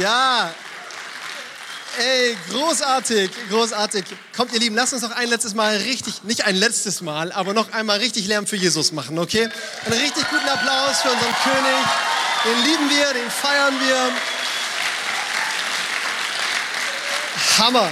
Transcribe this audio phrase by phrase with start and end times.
[0.00, 0.54] Ja.
[1.98, 4.04] Ey, großartig, großartig.
[4.34, 7.52] Kommt ihr Lieben, lasst uns noch ein letztes Mal richtig, nicht ein letztes Mal, aber
[7.52, 9.48] noch einmal richtig Lärm für Jesus machen, okay?
[9.84, 11.86] Einen richtig guten Applaus für unseren König.
[12.44, 14.12] Den lieben wir, den feiern wir.
[17.58, 17.90] Hammer.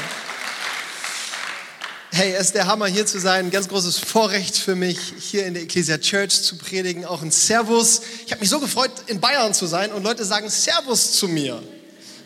[2.12, 3.46] Hey, es ist der Hammer, hier zu sein.
[3.46, 7.04] Ein ganz großes Vorrecht für mich, hier in der Ecclesia Church zu predigen.
[7.04, 8.00] Auch ein Servus.
[8.25, 11.62] Ich habe mich so gefreut, in Bayern zu sein und Leute sagen Servus zu mir.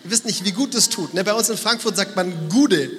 [0.05, 1.15] Ihr wisst nicht, wie gut das tut.
[1.15, 1.25] Ne?
[1.25, 2.91] Bei uns in Frankfurt sagt man Gude.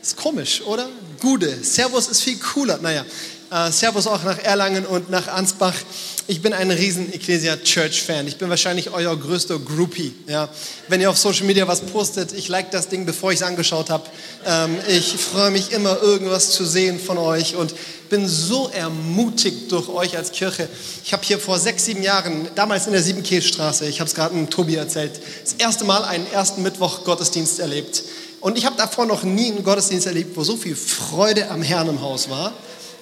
[0.00, 0.88] Ist komisch, oder?
[1.20, 1.52] Gude.
[1.62, 2.78] Servus ist viel cooler.
[2.78, 3.04] Naja,
[3.50, 5.74] äh, Servus auch nach Erlangen und nach Ansbach.
[6.26, 8.28] Ich bin ein riesen Ecclesia Church Fan.
[8.28, 10.14] Ich bin wahrscheinlich euer größter Groupie.
[10.28, 10.48] Ja.
[10.88, 13.90] Wenn ihr auf Social Media was postet, ich like das Ding, bevor ich es angeschaut
[13.90, 14.04] habe.
[14.46, 17.74] Ähm, ich freue mich immer, irgendwas zu sehen von euch und
[18.08, 20.68] bin so ermutigt durch euch als Kirche.
[21.04, 24.48] Ich habe hier vor sechs, sieben Jahren, damals in der Siebenkehlstraße, ich habe es gerade
[24.48, 28.02] Tobi erzählt, das erste Mal einen ersten Mittwoch Gottesdienst erlebt.
[28.40, 31.88] Und ich habe davor noch nie einen Gottesdienst erlebt, wo so viel Freude am Herrn
[31.88, 32.52] im Haus war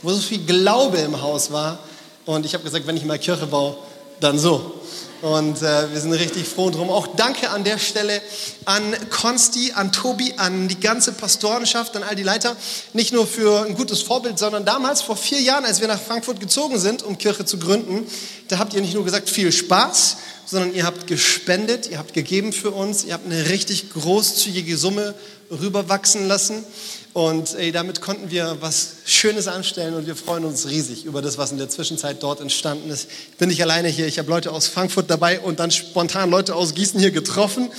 [0.03, 1.79] wo so viel Glaube im Haus war.
[2.27, 3.77] Und ich habe gesagt, wenn ich mal Kirche baue,
[4.21, 4.75] dann so.
[5.21, 6.91] Und äh, wir sind richtig froh drum.
[6.91, 8.21] Auch danke an der Stelle
[8.67, 12.57] an Konsti, an Tobi, an die ganze Pastorenschaft, an all die Leiter.
[12.93, 16.39] Nicht nur für ein gutes Vorbild, sondern damals, vor vier Jahren, als wir nach Frankfurt
[16.39, 18.07] gezogen sind, um Kirche zu gründen,
[18.47, 22.53] da habt ihr nicht nur gesagt, viel Spaß, sondern ihr habt gespendet, ihr habt gegeben
[22.53, 25.15] für uns, ihr habt eine richtig großzügige Summe
[25.51, 26.65] rüberwachsen lassen.
[27.19, 31.37] Und ey, damit konnten wir was Schönes anstellen und wir freuen uns riesig über das,
[31.37, 33.09] was in der Zwischenzeit dort entstanden ist.
[33.33, 36.55] Ich bin nicht alleine hier, ich habe Leute aus Frankfurt dabei und dann spontan Leute
[36.55, 37.73] aus Gießen hier getroffen.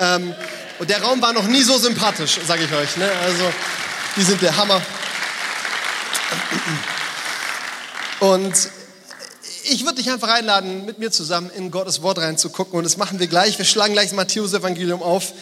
[0.00, 0.34] Ähm,
[0.78, 2.96] und der Raum war noch nie so sympathisch, sage ich euch.
[2.96, 3.06] Ne?
[3.22, 3.44] Also,
[4.16, 4.80] die sind der Hammer.
[8.20, 8.54] Und
[9.64, 12.78] ich würde dich einfach einladen, mit mir zusammen in Gottes Wort reinzugucken.
[12.78, 13.58] Und das machen wir gleich.
[13.58, 15.34] Wir schlagen gleich das Matthäus-Evangelium auf.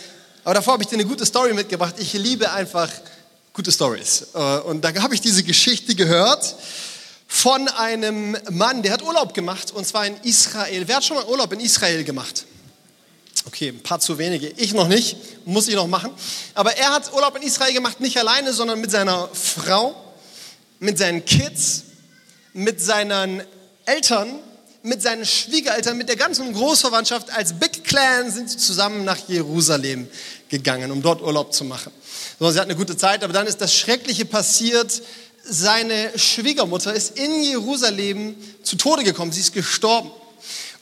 [0.42, 1.94] Aber davor habe ich dir eine gute Story mitgebracht.
[1.98, 2.88] Ich liebe einfach
[3.54, 4.26] gute Stories.
[4.34, 6.56] Äh, und da habe ich diese Geschichte gehört
[7.26, 10.86] von einem Mann, der hat Urlaub gemacht und zwar in Israel.
[10.86, 12.44] Wer hat schon mal Urlaub in Israel gemacht?
[13.46, 14.48] Okay, ein paar zu wenige.
[14.48, 16.10] Ich noch nicht, muss ich noch machen.
[16.54, 19.94] Aber er hat Urlaub in Israel gemacht, nicht alleine, sondern mit seiner Frau,
[20.80, 21.84] mit seinen Kids,
[22.52, 23.42] mit seinen
[23.84, 24.38] Eltern,
[24.82, 27.30] mit seinen Schwiegereltern, mit der ganzen Großverwandtschaft.
[27.30, 30.08] Als Big Clan sind sie zusammen nach Jerusalem
[30.48, 31.92] gegangen, um dort Urlaub zu machen.
[32.38, 35.02] So, sie hat eine gute Zeit, aber dann ist das Schreckliche passiert.
[35.44, 39.30] Seine Schwiegermutter ist in Jerusalem zu Tode gekommen.
[39.30, 40.10] Sie ist gestorben.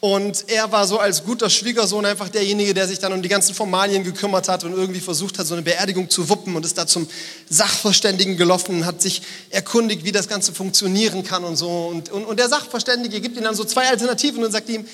[0.01, 3.55] Und er war so als guter Schwiegersohn einfach derjenige, der sich dann um die ganzen
[3.55, 6.89] Formalien gekümmert hat und irgendwie versucht hat, so eine Beerdigung zu wuppen und ist da
[6.89, 7.07] zum
[7.49, 11.69] Sachverständigen gelaufen, hat sich erkundigt, wie das Ganze funktionieren kann und so.
[11.69, 14.85] Und, und, und der Sachverständige gibt ihm dann so zwei Alternativen und sagt ihm,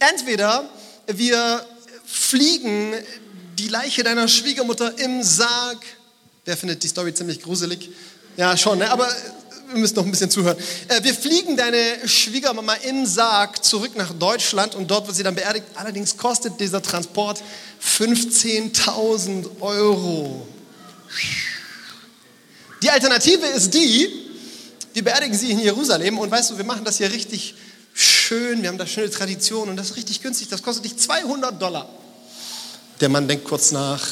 [0.00, 0.68] entweder
[1.06, 1.64] wir
[2.04, 2.92] fliegen
[3.58, 5.78] die Leiche deiner Schwiegermutter im Sarg.
[6.48, 7.90] Wer findet die Story ziemlich gruselig?
[8.38, 8.90] Ja, schon, ne?
[8.90, 9.06] aber
[9.68, 10.56] wir müssen noch ein bisschen zuhören.
[10.88, 15.34] Äh, wir fliegen deine Schwiegermama im Sarg zurück nach Deutschland und dort wird sie dann
[15.34, 15.66] beerdigt.
[15.74, 17.42] Allerdings kostet dieser Transport
[17.84, 20.48] 15.000 Euro.
[22.82, 24.08] Die Alternative ist die,
[24.94, 27.56] wir beerdigen sie in Jerusalem und weißt du, wir machen das hier richtig
[27.92, 31.60] schön, wir haben da schöne Tradition und das ist richtig günstig, das kostet dich 200
[31.60, 31.90] Dollar.
[33.02, 34.02] Der Mann denkt kurz nach.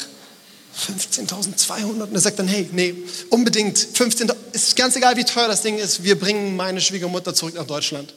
[0.77, 2.95] 15.200 und er sagt dann, hey, nee,
[3.29, 7.55] unbedingt 15, ist ganz egal, wie teuer das Ding ist, wir bringen meine Schwiegermutter zurück
[7.55, 8.13] nach Deutschland.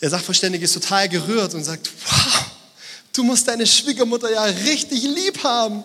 [0.00, 2.44] Der Sachverständige ist total gerührt und sagt, wow,
[3.12, 5.84] du musst deine Schwiegermutter ja richtig lieb haben.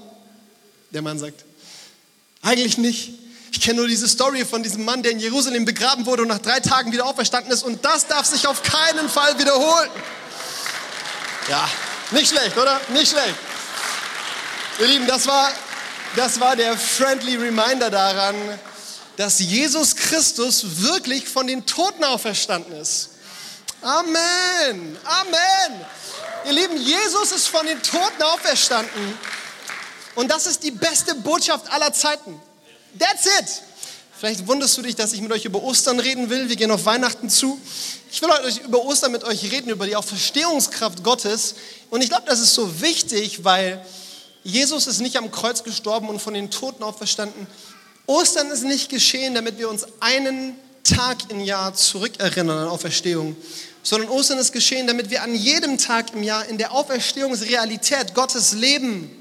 [0.91, 1.45] Der Mann sagt,
[2.41, 3.11] eigentlich nicht.
[3.51, 6.39] Ich kenne nur diese Story von diesem Mann, der in Jerusalem begraben wurde und nach
[6.39, 9.89] drei Tagen wieder auferstanden ist und das darf sich auf keinen Fall wiederholen.
[11.49, 11.69] Ja,
[12.11, 12.79] nicht schlecht, oder?
[12.93, 13.35] Nicht schlecht.
[14.79, 15.51] Ihr Lieben, das war,
[16.15, 18.35] das war der friendly Reminder daran,
[19.17, 23.09] dass Jesus Christus wirklich von den Toten auferstanden ist.
[23.81, 24.97] Amen.
[25.03, 25.85] Amen.
[26.45, 29.19] Ihr Lieben, Jesus ist von den Toten auferstanden.
[30.15, 32.39] Und das ist die beste Botschaft aller Zeiten.
[32.97, 33.61] That's it.
[34.17, 36.47] Vielleicht wunderst du dich, dass ich mit euch über Ostern reden will.
[36.47, 37.59] Wir gehen auf Weihnachten zu.
[38.09, 41.55] Ich will heute über Ostern mit euch reden, über die Auferstehungskraft Gottes.
[41.89, 43.85] Und ich glaube, das ist so wichtig, weil
[44.43, 47.47] Jesus ist nicht am Kreuz gestorben und von den Toten auferstanden.
[48.05, 53.35] Ostern ist nicht geschehen, damit wir uns einen Tag im Jahr zurückerinnern an Auferstehung,
[53.83, 58.53] sondern Ostern ist geschehen, damit wir an jedem Tag im Jahr in der Auferstehungsrealität Gottes
[58.53, 59.11] leben.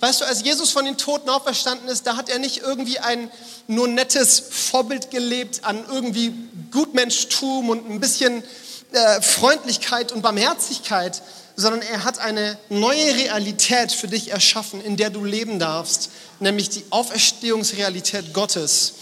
[0.00, 3.30] Weißt du, als Jesus von den Toten auferstanden ist, da hat er nicht irgendwie ein
[3.68, 6.34] nur nettes Vorbild gelebt an irgendwie
[6.72, 8.42] Gutmenschtum und ein bisschen
[8.90, 11.22] äh, Freundlichkeit und Barmherzigkeit,
[11.56, 16.10] sondern er hat eine neue Realität für dich erschaffen, in der du leben darfst,
[16.40, 18.94] nämlich die Auferstehungsrealität Gottes.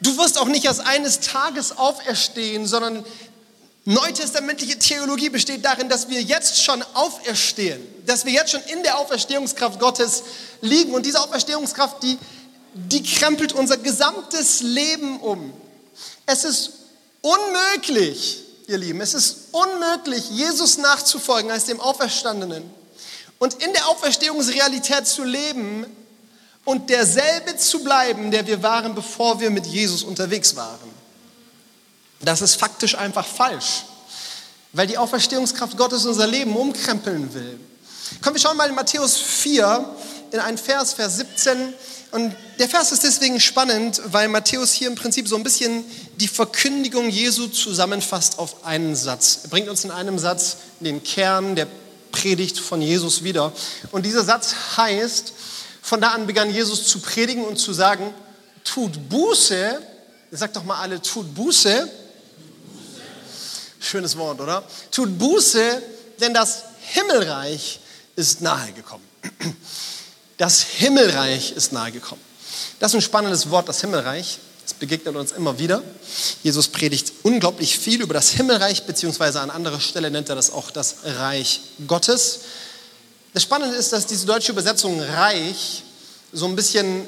[0.00, 3.04] Du wirst auch nicht erst eines Tages auferstehen, sondern
[3.86, 8.98] neutestamentliche Theologie besteht darin, dass wir jetzt schon auferstehen, dass wir jetzt schon in der
[8.98, 10.24] Auferstehungskraft Gottes
[10.60, 10.92] liegen.
[10.92, 12.18] Und diese Auferstehungskraft, die,
[12.74, 15.52] die krempelt unser gesamtes Leben um.
[16.26, 16.72] Es ist
[17.22, 22.68] unmöglich, ihr Lieben, es ist unmöglich, Jesus nachzufolgen als dem Auferstandenen
[23.38, 25.86] und in der Auferstehungsrealität zu leben
[26.64, 30.90] und derselbe zu bleiben, der wir waren, bevor wir mit Jesus unterwegs waren.
[32.20, 33.84] Das ist faktisch einfach falsch,
[34.72, 37.60] weil die Auferstehungskraft Gottes unser Leben umkrempeln will.
[38.20, 39.96] Kommen wir schauen mal in Matthäus 4
[40.32, 41.74] in einen Vers, Vers 17.
[42.12, 45.84] Und der Vers ist deswegen spannend, weil Matthäus hier im Prinzip so ein bisschen
[46.16, 49.40] die Verkündigung Jesu zusammenfasst auf einen Satz.
[49.44, 51.66] Er bringt uns in einem Satz den Kern der
[52.10, 53.52] Predigt von Jesus wieder.
[53.92, 55.32] Und dieser Satz heißt,
[55.82, 58.14] von da an begann Jesus zu predigen und zu sagen,
[58.64, 59.80] tut Buße,
[60.30, 61.88] sagt doch mal alle, tut Buße.
[63.78, 64.64] Schönes Wort, oder?
[64.90, 65.82] Tut Buße,
[66.20, 67.80] denn das Himmelreich
[68.16, 69.04] ist nahe gekommen.
[70.38, 72.20] Das Himmelreich ist nahe gekommen.
[72.78, 74.38] Das ist ein spannendes Wort, das Himmelreich.
[74.78, 75.82] Begegnet uns immer wieder.
[76.42, 80.70] Jesus predigt unglaublich viel über das Himmelreich, beziehungsweise an anderer Stelle nennt er das auch
[80.70, 82.40] das Reich Gottes.
[83.32, 85.82] Das Spannende ist, dass diese deutsche Übersetzung Reich
[86.32, 87.06] so ein bisschen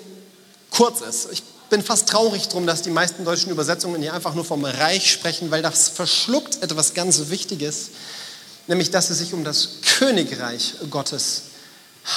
[0.71, 1.29] kurz ist.
[1.33, 5.11] Ich bin fast traurig drum, dass die meisten deutschen Übersetzungen hier einfach nur vom Reich
[5.11, 7.91] sprechen, weil das verschluckt etwas ganz Wichtiges,
[8.67, 9.69] nämlich dass es sich um das
[9.99, 11.43] Königreich Gottes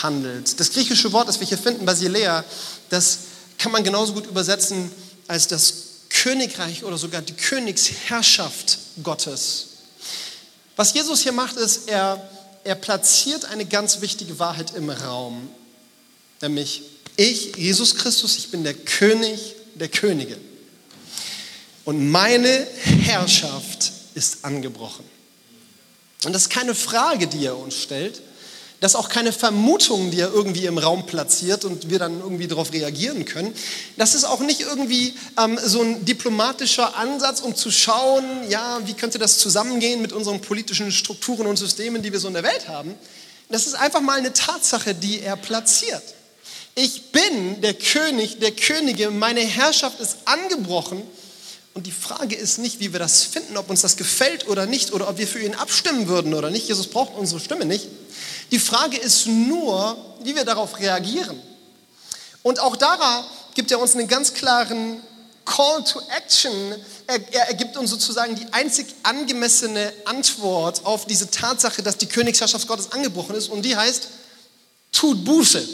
[0.02, 0.60] handelt.
[0.60, 2.46] Das griechische Wort, das wir hier finden, Basilea,
[2.90, 3.20] das
[3.58, 4.92] kann man genauso gut übersetzen
[5.32, 5.74] als das
[6.10, 9.68] Königreich oder sogar die Königsherrschaft Gottes.
[10.76, 12.30] Was Jesus hier macht, ist, er
[12.64, 15.50] er platziert eine ganz wichtige Wahrheit im Raum,
[16.42, 16.84] nämlich
[17.18, 20.38] ich, Jesus Christus, ich bin der König der Könige.
[21.86, 25.06] Und meine Herrschaft ist angebrochen.
[26.24, 28.22] Und das ist keine Frage, die er uns stellt,
[28.82, 32.48] das ist auch keine Vermutung, die er irgendwie im Raum platziert und wir dann irgendwie
[32.48, 33.54] darauf reagieren können.
[33.96, 38.96] Das ist auch nicht irgendwie ähm, so ein diplomatischer Ansatz, um zu schauen, ja, wie
[38.96, 42.68] könnte das zusammengehen mit unseren politischen Strukturen und Systemen, die wir so in der Welt
[42.68, 42.96] haben.
[43.50, 46.02] Das ist einfach mal eine Tatsache, die er platziert.
[46.74, 51.04] Ich bin der König der Könige, meine Herrschaft ist angebrochen.
[51.74, 54.92] Und die Frage ist nicht, wie wir das finden, ob uns das gefällt oder nicht,
[54.92, 56.68] oder ob wir für ihn abstimmen würden oder nicht.
[56.68, 57.88] Jesus braucht unsere Stimme nicht.
[58.52, 61.42] Die Frage ist nur, wie wir darauf reagieren.
[62.44, 63.26] Und auch da
[63.56, 65.02] gibt er uns einen ganz klaren
[65.46, 66.76] Call to Action.
[67.08, 72.08] Er, er, er gibt uns sozusagen die einzig angemessene Antwort auf diese Tatsache, dass die
[72.08, 73.50] Königsherrschaft Gottes angebrochen ist.
[73.50, 74.08] Und die heißt,
[74.92, 75.68] tut Buße.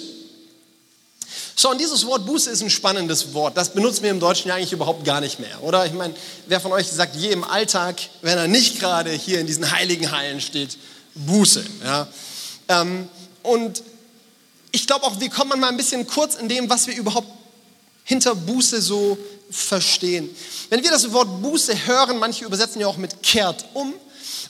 [1.56, 3.58] So, und dieses Wort Buße ist ein spannendes Wort.
[3.58, 5.88] Das benutzen wir im Deutschen ja eigentlich überhaupt gar nicht mehr, oder?
[5.88, 6.14] Ich meine,
[6.46, 10.12] wer von euch sagt je im Alltag, wenn er nicht gerade hier in diesen heiligen
[10.12, 10.78] Hallen steht,
[11.16, 12.08] Buße, ja?
[12.70, 13.08] Ähm,
[13.44, 13.84] und
[14.72, 17.28] ich glaube auch, wir kommen mal ein bisschen kurz in dem, was wir überhaupt
[18.04, 19.18] hinter Buße so
[19.50, 20.30] verstehen.
[20.70, 23.94] Wenn wir das Wort Buße hören, manche übersetzen ja auch mit kehrt um,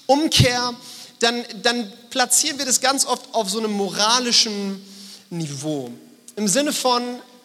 [0.06, 0.74] Umkehr,
[1.20, 4.82] dann, dann platzieren wir das ganz oft auf so einem moralischen
[5.30, 5.92] Niveau.
[6.36, 7.04] Im Sinne von,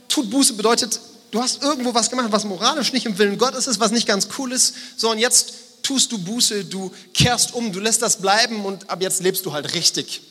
[0.09, 3.81] tut Buße bedeutet, du hast irgendwo was gemacht, was moralisch nicht im Willen Gottes ist,
[3.81, 7.81] was nicht ganz cool ist, so und jetzt tust du Buße, du kehrst um, du
[7.81, 10.23] lässt das bleiben und ab jetzt lebst du halt richtig.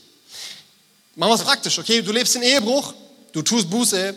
[1.15, 2.01] Machen wir es praktisch, okay?
[2.01, 2.93] Du lebst in Ehebruch,
[3.33, 4.15] du tust Buße,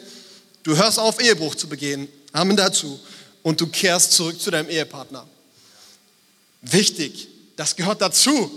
[0.62, 2.08] du hörst auf, Ehebruch zu begehen.
[2.32, 3.00] Amen dazu.
[3.42, 5.26] Und du kehrst zurück zu deinem Ehepartner.
[6.62, 8.50] Wichtig, das gehört dazu.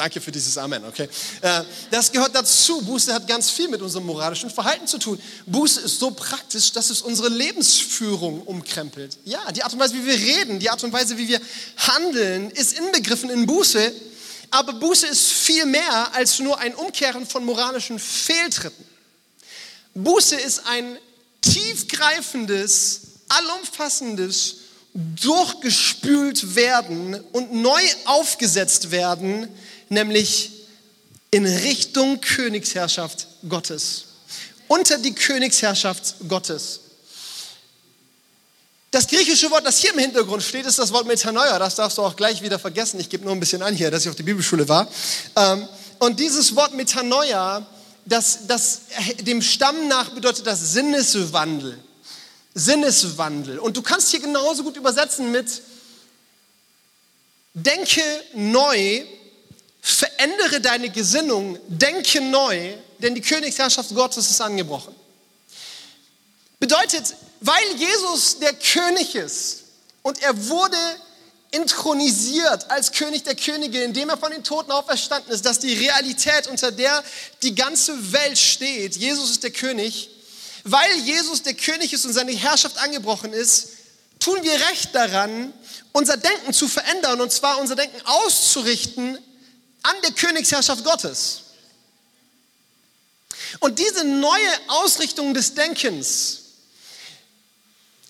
[0.00, 1.10] Danke für dieses Amen, okay?
[1.42, 2.80] Äh, das gehört dazu.
[2.80, 5.20] Buße hat ganz viel mit unserem moralischen Verhalten zu tun.
[5.44, 9.18] Buße ist so praktisch, dass es unsere Lebensführung umkrempelt.
[9.26, 11.38] Ja, die Art und Weise, wie wir reden, die Art und Weise, wie wir
[11.76, 13.92] handeln, ist inbegriffen in Buße.
[14.50, 18.84] Aber Buße ist viel mehr als nur ein Umkehren von moralischen Fehltritten.
[19.94, 20.98] Buße ist ein
[21.40, 24.56] tiefgreifendes, allumfassendes,
[24.92, 29.48] durchgespült werden und neu aufgesetzt werden,
[29.88, 30.50] nämlich
[31.30, 34.06] in Richtung Königsherrschaft Gottes.
[34.66, 36.80] Unter die Königsherrschaft Gottes.
[38.90, 41.58] Das griechische Wort, das hier im Hintergrund steht, ist das Wort Metanoia.
[41.60, 42.98] Das darfst du auch gleich wieder vergessen.
[42.98, 44.88] Ich gebe nur ein bisschen an hier, dass ich auf der Bibelschule war.
[45.36, 45.68] Ähm,
[46.00, 47.64] und dieses Wort Metanoia,
[48.04, 48.80] das, das
[49.20, 51.78] dem Stamm nach bedeutet das Sinneswandel.
[52.54, 53.60] Sinneswandel.
[53.60, 55.62] Und du kannst hier genauso gut übersetzen mit
[57.54, 58.02] denke
[58.34, 59.04] neu
[59.80, 64.94] verändere deine Gesinnung, denke neu, denn die Königsherrschaft Gottes ist angebrochen.
[66.58, 69.64] Bedeutet, weil Jesus der König ist
[70.02, 70.76] und er wurde
[71.50, 76.46] intronisiert als König der Könige, indem er von den Toten auferstanden ist, dass die Realität,
[76.46, 77.02] unter der
[77.42, 80.10] die ganze Welt steht, Jesus ist der König,
[80.64, 83.68] weil Jesus der König ist und seine Herrschaft angebrochen ist,
[84.20, 85.52] tun wir recht daran,
[85.92, 89.18] unser Denken zu verändern und zwar unser Denken auszurichten
[89.82, 91.40] an der Königsherrschaft Gottes.
[93.58, 96.39] Und diese neue Ausrichtung des Denkens,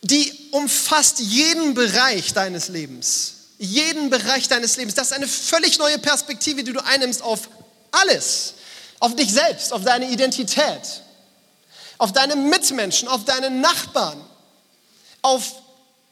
[0.03, 3.35] die umfasst jeden Bereich deines Lebens.
[3.59, 4.95] Jeden Bereich deines Lebens.
[4.95, 7.49] Das ist eine völlig neue Perspektive, die du einnimmst auf
[7.91, 8.55] alles.
[8.99, 11.03] Auf dich selbst, auf deine Identität,
[11.99, 14.23] auf deine Mitmenschen, auf deine Nachbarn,
[15.23, 15.53] auf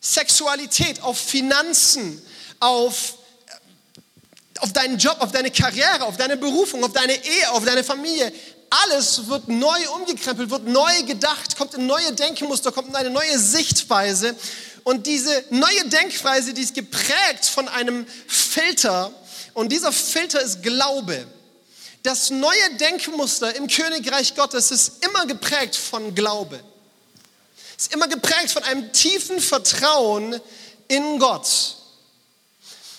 [0.01, 2.23] Sexualität, auf Finanzen,
[2.61, 3.15] auf,
[4.61, 8.33] auf deinen Job, auf deine Karriere, auf deine Berufung, auf deine Ehe, auf deine Familie.
[8.71, 13.39] Alles wird neu umgekrempelt, wird neu gedacht, kommt in neue Denkmuster, kommt in eine neue
[13.39, 14.37] Sichtweise.
[14.85, 19.11] Und diese neue Denkweise, die ist geprägt von einem Filter.
[19.55, 21.27] Und dieser Filter ist Glaube.
[22.03, 26.61] Das neue Denkmuster im Königreich Gottes ist immer geprägt von Glaube.
[27.77, 30.41] Ist immer geprägt von einem tiefen Vertrauen
[30.89, 31.78] in Gott.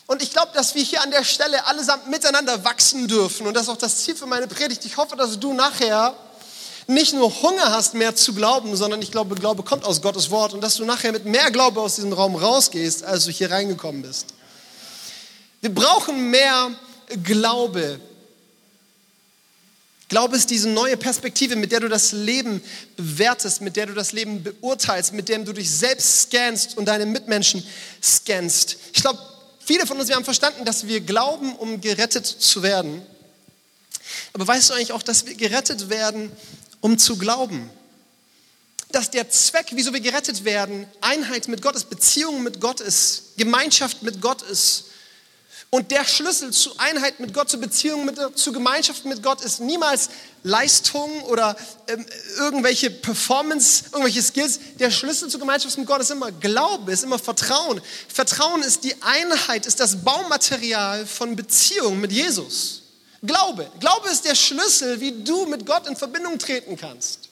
[0.09, 3.45] Und ich glaube, dass wir hier an der Stelle allesamt miteinander wachsen dürfen.
[3.45, 4.83] Und das ist auch das Ziel für meine Predigt.
[4.85, 6.15] Ich hoffe, dass du nachher
[6.87, 10.55] nicht nur Hunger hast, mehr zu glauben, sondern ich glaube, Glaube kommt aus Gottes Wort
[10.55, 14.01] und dass du nachher mit mehr Glaube aus diesem Raum rausgehst, als du hier reingekommen
[14.01, 14.33] bist.
[15.61, 16.71] Wir brauchen mehr
[17.21, 17.99] Glaube.
[20.07, 22.63] Glaube ist diese neue Perspektive, mit der du das Leben
[22.97, 27.05] bewertest, mit der du das Leben beurteilst, mit der du dich selbst scannst und deine
[27.05, 27.63] Mitmenschen
[28.01, 28.77] scannst.
[28.91, 29.19] Ich glaube,
[29.69, 33.05] viele von uns, wir haben verstanden, dass wir glauben, um gerettet zu werden.
[34.33, 36.31] Aber weißt du eigentlich auch, dass wir gerettet werden,
[36.81, 37.69] um zu glauben?
[38.91, 43.37] Dass der Zweck, wieso wir gerettet werden, Einheit mit Gott ist, Beziehung mit Gott ist,
[43.37, 44.85] Gemeinschaft mit Gott ist.
[45.71, 49.59] Und der Schlüssel zu Einheit mit Gott, zu Beziehung mit, zu Gemeinschaft mit Gott ist
[49.59, 50.09] niemals
[50.41, 51.55] Leistung oder
[51.87, 52.03] ähm,
[52.37, 54.59] irgendwelche Performance, irgendwelche Skills.
[54.79, 57.81] Der Schlüssel zur Gemeinschaft mit Gott ist immer Glaube, ist immer Vertrauen.
[58.07, 62.81] Vertrauen ist die Einheit, ist das Baumaterial von Beziehung mit Jesus.
[63.21, 63.69] Glaube.
[63.79, 67.29] Glaube ist der Schlüssel, wie du mit Gott in Verbindung treten kannst.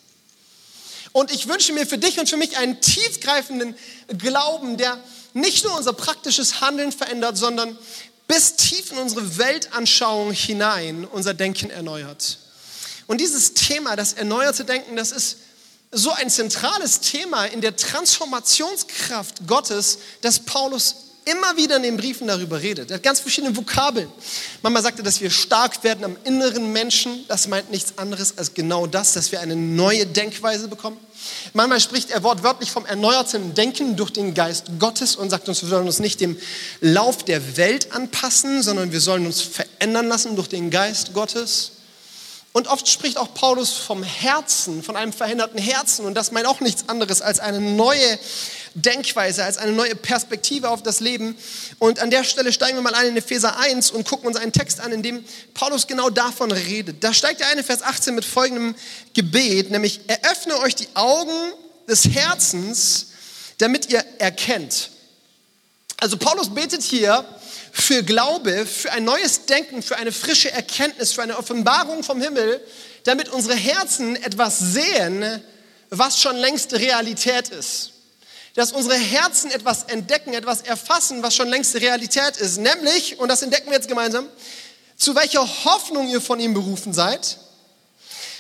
[1.12, 3.76] Und ich wünsche mir für dich und für mich einen tiefgreifenden
[4.20, 5.00] Glauben, der
[5.34, 7.78] nicht nur unser praktisches Handeln verändert, sondern
[8.28, 12.40] bis tief in unsere Weltanschauung hinein unser Denken erneuert.
[13.08, 15.38] Und dieses Thema, das erneuerte Denken, das ist
[15.92, 22.28] so ein zentrales Thema in der Transformationskraft Gottes, dass Paulus immer wieder in den Briefen
[22.28, 22.90] darüber redet.
[22.90, 24.10] Er hat ganz verschiedene Vokabeln.
[24.62, 27.26] Manchmal sagt er, dass wir stark werden am inneren Menschen.
[27.28, 30.98] Das meint nichts anderes als genau das, dass wir eine neue Denkweise bekommen.
[31.54, 35.70] Manchmal spricht er wortwörtlich vom erneuerten Denken durch den Geist Gottes und sagt uns, wir
[35.70, 36.38] sollen uns nicht dem
[36.80, 41.72] Lauf der Welt anpassen, sondern wir sollen uns verändern lassen durch den Geist Gottes.
[42.58, 46.08] Und oft spricht auch Paulus vom Herzen, von einem veränderten Herzen.
[46.08, 48.18] Und das meint auch nichts anderes als eine neue
[48.74, 51.38] Denkweise, als eine neue Perspektive auf das Leben.
[51.78, 54.54] Und an der Stelle steigen wir mal ein in Epheser 1 und gucken uns einen
[54.54, 55.24] Text an, in dem
[55.54, 57.04] Paulus genau davon redet.
[57.04, 58.74] Da steigt er ein in Vers 18 mit folgendem
[59.14, 61.54] Gebet, nämlich eröffne euch die Augen
[61.88, 63.10] des Herzens,
[63.60, 64.90] damit ihr erkennt.
[65.98, 67.24] Also Paulus betet hier
[67.72, 72.62] für Glaube, für ein neues Denken, für eine frische Erkenntnis, für eine Offenbarung vom Himmel,
[73.04, 75.42] damit unsere Herzen etwas sehen,
[75.90, 77.94] was schon längst Realität ist
[78.58, 82.58] dass unsere Herzen etwas entdecken, etwas erfassen, was schon längst Realität ist.
[82.58, 84.28] Nämlich, und das entdecken wir jetzt gemeinsam,
[84.98, 87.38] zu welcher Hoffnung ihr von ihm berufen seid,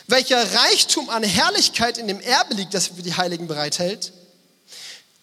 [0.07, 4.11] welcher Reichtum an Herrlichkeit in dem Erbe liegt, das für die Heiligen bereithält,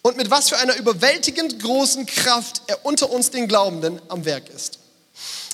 [0.05, 4.49] und mit was für einer überwältigend großen Kraft er unter uns den Glaubenden am Werk
[4.55, 4.77] ist.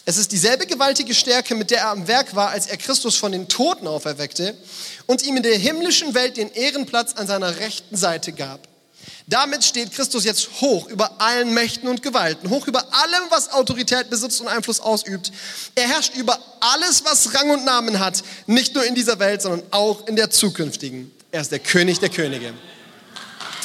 [0.04, 3.32] Es ist dieselbe gewaltige Stärke, mit der er am Werk war, als er Christus von
[3.32, 4.54] den Toten auferweckte
[5.06, 8.68] und ihm in der himmlischen Welt den Ehrenplatz an seiner rechten Seite gab.
[9.26, 14.10] Damit steht Christus jetzt hoch über allen Mächten und Gewalten, hoch über allem, was Autorität
[14.10, 15.32] besitzt und Einfluss ausübt.
[15.76, 19.64] Er herrscht über alles, was Rang und Namen hat, nicht nur in dieser Welt, sondern
[19.72, 21.10] auch in der zukünftigen.
[21.32, 22.54] Er ist der König der Könige.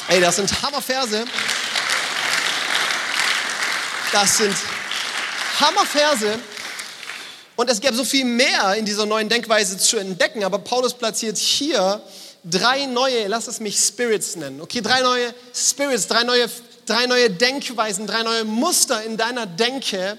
[0.09, 1.25] Ey, das sind Hammerverse.
[4.13, 4.55] Das sind
[5.59, 6.39] Hammerverse.
[7.57, 11.37] Und es gäbe so viel mehr in dieser neuen Denkweise zu entdecken, aber Paulus platziert
[11.37, 12.01] hier
[12.45, 16.49] drei neue, lass es mich Spirits nennen, okay, drei neue Spirits, drei neue,
[16.85, 20.17] drei neue Denkweisen, drei neue Muster in deiner Denke,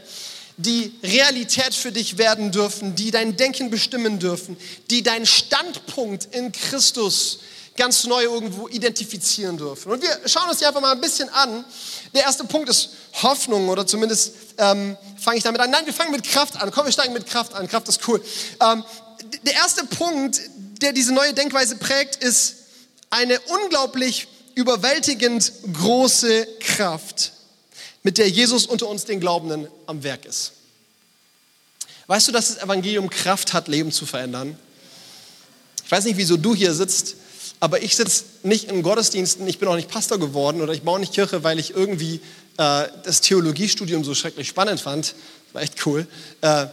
[0.58, 4.58] die Realität für dich werden dürfen, die dein Denken bestimmen dürfen,
[4.90, 7.38] die deinen Standpunkt in Christus
[7.78, 9.92] ganz neu irgendwo identifizieren dürfen.
[9.92, 11.64] Und wir schauen uns die einfach mal ein bisschen an.
[12.12, 12.90] Der erste Punkt ist
[13.22, 15.70] Hoffnung oder zumindest ähm, fange ich damit an.
[15.70, 16.70] Nein, wir fangen mit Kraft an.
[16.70, 17.66] Komm, wir steigen mit Kraft an.
[17.68, 18.22] Kraft ist cool.
[18.60, 18.84] Ähm,
[19.44, 20.40] der erste Punkt,
[20.82, 22.56] der diese neue Denkweise prägt, ist
[23.10, 27.32] eine unglaublich überwältigend große Kraft
[28.02, 30.52] mit der Jesus unter uns den Glaubenden am Werk ist.
[32.06, 34.58] Weißt du, dass das Evangelium Kraft hat, Leben zu verändern?
[35.84, 37.16] Ich weiß nicht, wieso du hier sitzt,
[37.60, 41.00] aber ich sitze nicht in Gottesdiensten, ich bin auch nicht Pastor geworden oder ich baue
[41.00, 42.20] nicht Kirche, weil ich irgendwie
[42.56, 45.14] äh, das Theologiestudium so schrecklich spannend fand.
[45.52, 46.06] War echt cool.
[46.40, 46.66] Äh,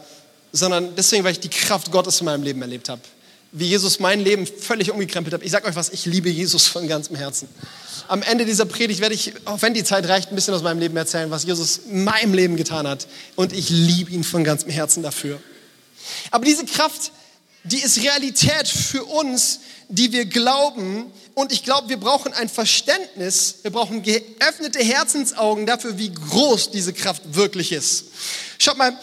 [0.52, 3.02] sondern deswegen, weil ich die Kraft Gottes in meinem Leben erlebt habe
[3.58, 5.42] wie Jesus mein Leben völlig umgekrempelt hat.
[5.42, 7.48] Ich sage euch was, ich liebe Jesus von ganzem Herzen.
[8.10, 10.80] Am Ende dieser Predigt werde ich, auch wenn die Zeit reicht, ein bisschen aus meinem
[10.80, 13.08] Leben erzählen, was Jesus in meinem Leben getan hat.
[13.36, 15.42] Und ich liebe ihn von ganzem Herzen dafür.
[16.32, 17.14] Aber diese Kraft,
[17.64, 21.12] die ist Realität für uns, die wir glauben.
[21.34, 26.94] Und ich glaube, wir brauchen ein Verständnis, wir brauchen geöffnete Herzensaugen dafür, wie groß diese
[26.94, 28.06] Kraft wirklich ist.
[28.58, 28.98] Schaut mal,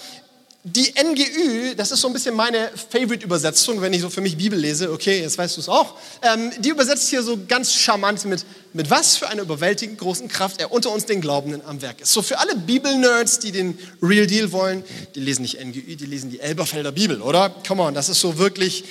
[0.65, 4.57] die NGÜ, das ist so ein bisschen meine Favorite-Übersetzung, wenn ich so für mich Bibel
[4.57, 8.45] lese, okay, jetzt weißt du es auch, ähm, die übersetzt hier so ganz charmant mit,
[8.73, 12.13] mit was für einer überwältigend großen Kraft er unter uns den Glaubenden am Werk ist.
[12.13, 14.85] So für alle Bibel-Nerds, die den Real Deal wollen,
[15.17, 17.51] die lesen nicht NGÜ, die lesen die Elberfelder Bibel, oder?
[17.67, 18.85] Come on, das ist so wirklich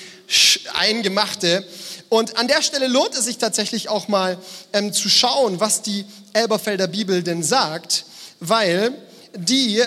[0.74, 1.66] eingemachte.
[2.10, 4.38] Und an der Stelle lohnt es sich tatsächlich auch mal
[4.74, 8.04] ähm, zu schauen, was die Elberfelder Bibel denn sagt,
[8.42, 8.92] weil
[9.34, 9.82] die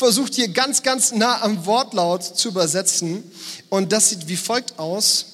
[0.00, 3.22] versucht hier ganz, ganz nah am Wortlaut zu übersetzen.
[3.68, 5.26] Und das sieht wie folgt aus.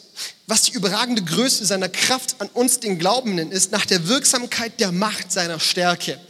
[0.46, 4.92] Was die überragende Größe seiner Kraft an uns, den Glaubenden, ist, nach der Wirksamkeit der
[4.92, 6.20] Macht seiner Stärke.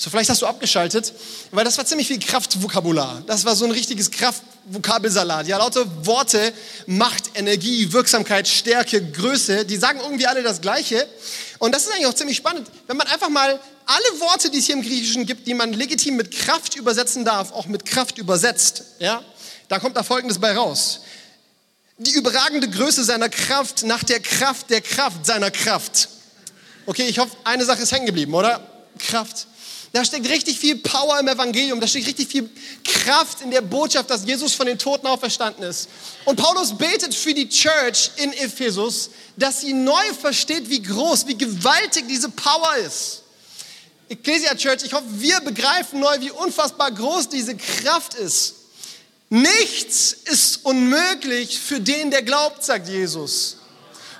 [0.00, 1.12] So, vielleicht hast du abgeschaltet,
[1.50, 3.22] weil das war ziemlich viel Kraftvokabular.
[3.26, 5.46] Das war so ein richtiges Kraftvokabelsalat.
[5.46, 6.54] Ja, lauter Worte,
[6.86, 11.06] Macht, Energie, Wirksamkeit, Stärke, Größe, die sagen irgendwie alle das Gleiche.
[11.58, 14.64] Und das ist eigentlich auch ziemlich spannend, wenn man einfach mal alle Worte, die es
[14.64, 18.84] hier im Griechischen gibt, die man legitim mit Kraft übersetzen darf, auch mit Kraft übersetzt.
[19.00, 19.22] Ja,
[19.68, 21.00] da kommt da Folgendes bei raus.
[21.98, 26.08] Die überragende Größe seiner Kraft nach der Kraft der Kraft seiner Kraft.
[26.86, 28.66] Okay, ich hoffe, eine Sache ist hängen geblieben, oder?
[28.98, 29.46] Kraft.
[29.92, 32.48] Da steckt richtig viel Power im Evangelium, da steckt richtig viel
[32.84, 35.88] Kraft in der Botschaft, dass Jesus von den Toten auferstanden ist.
[36.24, 41.36] Und Paulus betet für die Church in Ephesus, dass sie neu versteht, wie groß, wie
[41.36, 43.22] gewaltig diese Power ist.
[44.08, 48.54] Ecclesia Church, ich hoffe, wir begreifen neu, wie unfassbar groß diese Kraft ist.
[49.28, 53.56] Nichts ist unmöglich für den, der glaubt, sagt Jesus.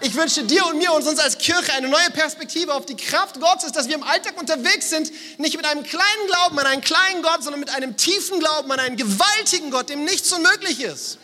[0.02, 3.38] Ich wünsche dir und mir und uns als Kirche eine neue Perspektive auf die Kraft
[3.38, 7.22] Gottes, dass wir im Alltag unterwegs sind, nicht mit einem kleinen Glauben an einen kleinen
[7.22, 11.18] Gott, sondern mit einem tiefen Glauben an einen gewaltigen Gott, dem nichts unmöglich ist.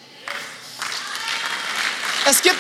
[2.29, 2.57] Es gibt,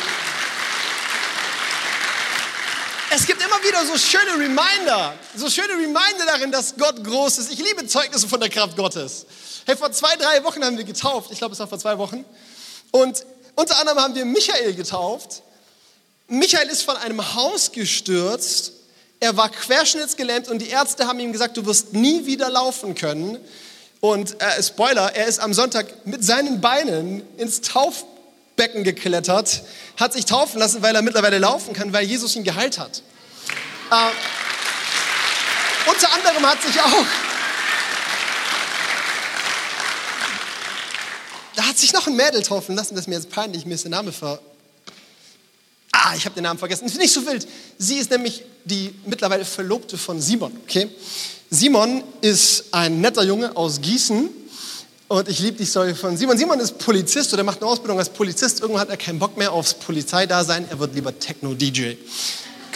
[3.11, 7.53] es gibt immer wieder so schöne Reminder, so schöne Reminder darin, dass Gott groß ist.
[7.53, 9.27] Ich liebe Zeugnisse von der Kraft Gottes.
[9.67, 11.31] Hey, vor zwei, drei Wochen haben wir getauft.
[11.31, 12.25] Ich glaube, es war vor zwei Wochen.
[12.91, 15.43] Und unter anderem haben wir Michael getauft.
[16.29, 18.73] Michael ist von einem Haus gestürzt.
[19.21, 23.39] Er war querschnittsgelähmt und die Ärzte haben ihm gesagt, du wirst nie wieder laufen können.
[24.01, 29.63] Und äh, Spoiler, er ist am Sonntag mit seinen Beinen ins Taufbecken geklettert,
[29.97, 33.03] hat sich taufen lassen, weil er mittlerweile laufen kann, weil Jesus ihn geheilt hat.
[33.91, 34.11] Äh,
[35.91, 37.07] unter anderem hat sich auch
[41.55, 43.85] da hat sich noch ein Mädel taufen lassen, das ist mir jetzt peinlich, mir ist
[43.85, 44.41] der Name ver
[46.05, 46.85] Ah, ich habe den Namen vergessen.
[46.87, 47.47] Ist nicht so wild.
[47.79, 50.53] Sie ist nämlich die mittlerweile Verlobte von Simon.
[50.65, 50.89] Okay?
[51.51, 54.29] Simon ist ein netter Junge aus Gießen.
[55.09, 56.37] Und ich liebe die Story von Simon.
[56.37, 58.61] Simon ist Polizist oder macht eine Ausbildung als Polizist.
[58.61, 60.67] Irgendwann hat er keinen Bock mehr aufs Polizeidasein.
[60.69, 61.95] Er wird lieber Techno-DJ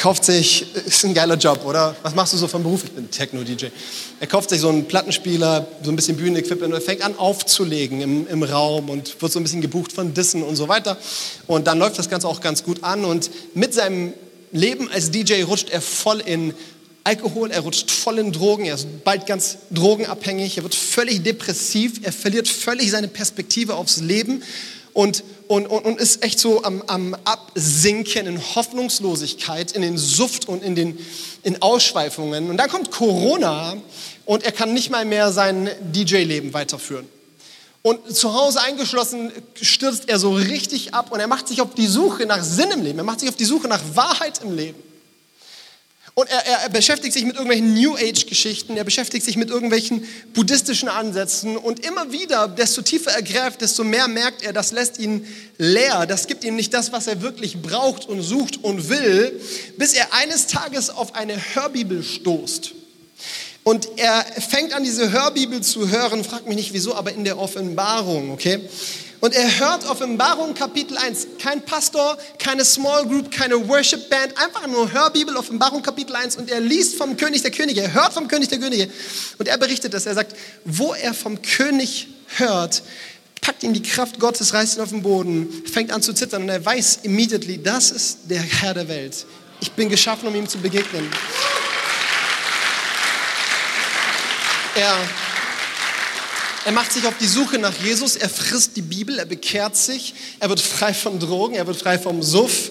[0.00, 1.94] kauft sich, ist ein geiler Job, oder?
[2.02, 2.84] Was machst du so vom Beruf?
[2.84, 3.66] Ich bin Techno-DJ.
[4.18, 8.26] Er kauft sich so einen Plattenspieler, so ein bisschen Bühnenequipment und fängt an aufzulegen im,
[8.26, 10.96] im Raum und wird so ein bisschen gebucht von Dissen und so weiter.
[11.46, 14.14] Und dann läuft das Ganze auch ganz gut an und mit seinem
[14.52, 16.54] Leben als DJ rutscht er voll in
[17.04, 22.00] Alkohol, er rutscht voll in Drogen, er ist bald ganz drogenabhängig, er wird völlig depressiv,
[22.02, 24.42] er verliert völlig seine Perspektive aufs Leben
[24.94, 30.46] und, und, und, und ist echt so am, am Absinken in Hoffnungslosigkeit, in den Suft
[30.46, 30.96] und in den
[31.42, 32.50] in Ausschweifungen.
[32.50, 33.76] Und dann kommt Corona
[34.26, 37.04] und er kann nicht mal mehr sein DJ-Leben weiterführen.
[37.82, 41.88] Und zu Hause eingeschlossen stürzt er so richtig ab und er macht sich auf die
[41.88, 44.80] Suche nach Sinn im Leben, er macht sich auf die Suche nach Wahrheit im Leben.
[46.20, 50.90] Und er, er, beschäftigt sich mit irgendwelchen New Age-Geschichten, er beschäftigt sich mit irgendwelchen buddhistischen
[50.90, 55.26] Ansätzen und immer wieder, desto tiefer er greift, desto mehr merkt er, das lässt ihn
[55.56, 59.40] leer, das gibt ihm nicht das, was er wirklich braucht und sucht und will,
[59.78, 62.72] bis er eines Tages auf eine Hörbibel stoßt.
[63.62, 67.38] Und er fängt an, diese Hörbibel zu hören, fragt mich nicht wieso, aber in der
[67.38, 68.60] Offenbarung, okay?
[69.20, 71.26] Und er hört Offenbarung Kapitel 1.
[71.38, 76.36] Kein Pastor, keine Small Group, keine Worship Band, einfach nur Hörbibel, Offenbarung Kapitel 1.
[76.36, 78.90] Und er liest vom König der Könige, er hört vom König der Könige.
[79.38, 80.06] Und er berichtet das.
[80.06, 82.82] Er sagt, wo er vom König hört,
[83.42, 86.48] packt ihn die Kraft Gottes, reißt ihn auf den Boden, fängt an zu zittern und
[86.48, 89.26] er weiß immediately, das ist der Herr der Welt.
[89.60, 91.10] Ich bin geschaffen, um ihm zu begegnen.
[94.74, 94.96] Er
[96.64, 100.14] er macht sich auf die Suche nach Jesus, er frisst die Bibel, er bekehrt sich,
[100.40, 102.70] er wird frei von Drogen, er wird frei vom Suff.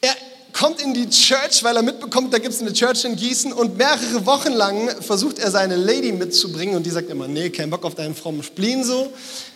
[0.00, 0.14] Er
[0.52, 3.76] kommt in die Church, weil er mitbekommt, da gibt es eine Church in Gießen und
[3.76, 7.84] mehrere Wochen lang versucht er seine Lady mitzubringen und die sagt immer, nee, kein Bock
[7.84, 9.12] auf deinen frommen Spleen so.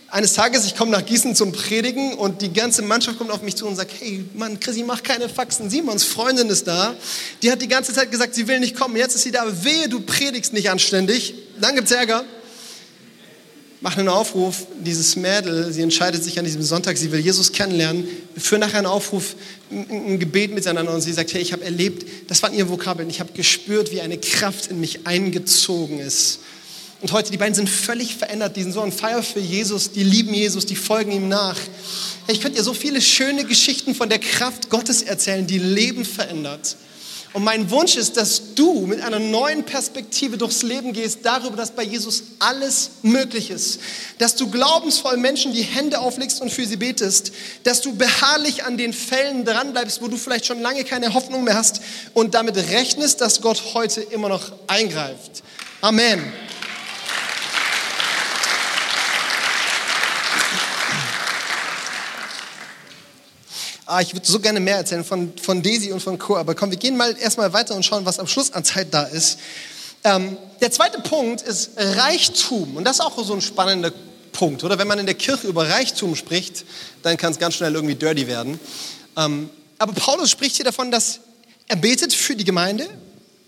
[0.09, 3.57] Eines Tages, ich komme nach Gießen zum Predigen und die ganze Mannschaft kommt auf mich
[3.57, 5.71] zu und sagt, hey Mann, Chrissy, mach keine Faxen.
[5.71, 6.95] Simons Freundin ist da.
[7.43, 8.97] Die hat die ganze Zeit gesagt, sie will nicht kommen.
[8.97, 11.33] Jetzt ist sie da, wehe, du predigst nicht anständig.
[11.59, 12.25] Dann gibt's Ärger
[13.83, 18.07] machen einen Aufruf, dieses Mädel, sie entscheidet sich an diesem Sonntag, sie will Jesus kennenlernen,
[18.37, 19.35] führen nachher einen Aufruf,
[19.71, 23.19] ein Gebet miteinander und sie sagt, hey, ich habe erlebt, das waren ihre Vokabeln, ich
[23.19, 26.39] habe gespürt, wie eine Kraft in mich eingezogen ist.
[27.01, 30.05] Und heute, die beiden sind völlig verändert, die sind so ein Feier für Jesus, die
[30.05, 31.59] lieben Jesus, die folgen ihm nach.
[32.27, 36.05] Hey, ich könnte dir so viele schöne Geschichten von der Kraft Gottes erzählen, die Leben
[36.05, 36.77] verändert.
[37.33, 41.71] Und mein Wunsch ist, dass du mit einer neuen Perspektive durchs Leben gehst, darüber, dass
[41.71, 43.81] bei Jesus alles möglich ist.
[44.19, 47.33] Dass du glaubensvoll Menschen die Hände auflegst und für sie betest.
[47.65, 51.55] Dass du beharrlich an den Fällen dranbleibst, wo du vielleicht schon lange keine Hoffnung mehr
[51.55, 51.81] hast
[52.13, 55.43] und damit rechnest, dass Gott heute immer noch eingreift.
[55.81, 56.33] Amen.
[63.85, 66.37] Ah, ich würde so gerne mehr erzählen von, von Daisy und von Co.
[66.37, 69.03] Aber komm, wir gehen mal erstmal weiter und schauen, was am Schluss an Zeit da
[69.03, 69.39] ist.
[70.05, 72.77] Ähm, der zweite Punkt ist Reichtum.
[72.77, 73.93] Und das ist auch so ein spannender
[74.33, 74.79] Punkt, oder?
[74.79, 76.65] Wenn man in der Kirche über Reichtum spricht,
[77.03, 78.59] dann kann es ganz schnell irgendwie dirty werden.
[79.17, 81.21] Ähm, aber Paulus spricht hier davon, dass
[81.67, 82.89] er betet für die Gemeinde.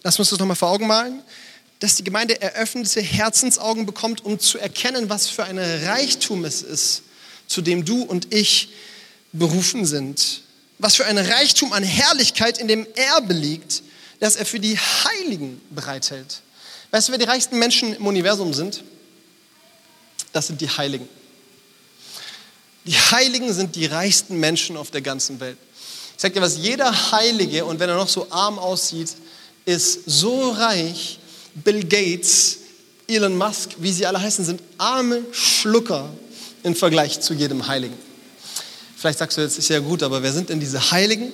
[0.02, 1.22] Lass uns das nochmal vor Augen malen.
[1.78, 7.02] Dass die Gemeinde eröffnete Herzensaugen bekommt, um zu erkennen, was für ein Reichtum es ist,
[7.46, 8.70] zu dem du und ich
[9.34, 10.40] berufen sind.
[10.78, 13.82] Was für ein Reichtum an Herrlichkeit in dem Erbe liegt,
[14.20, 16.40] das er für die Heiligen bereithält.
[16.90, 18.82] Weißt du, wer die reichsten Menschen im Universum sind?
[20.32, 21.08] Das sind die Heiligen.
[22.86, 25.58] Die Heiligen sind die reichsten Menschen auf der ganzen Welt.
[26.16, 29.10] Ich sage dir was, jeder Heilige, und wenn er noch so arm aussieht,
[29.64, 31.18] ist so reich.
[31.54, 32.58] Bill Gates,
[33.06, 36.08] Elon Musk, wie sie alle heißen, sind arme Schlucker
[36.62, 37.96] im Vergleich zu jedem Heiligen.
[39.04, 41.30] Vielleicht sagst du jetzt, ist ja gut, aber wer sind denn diese Heiligen?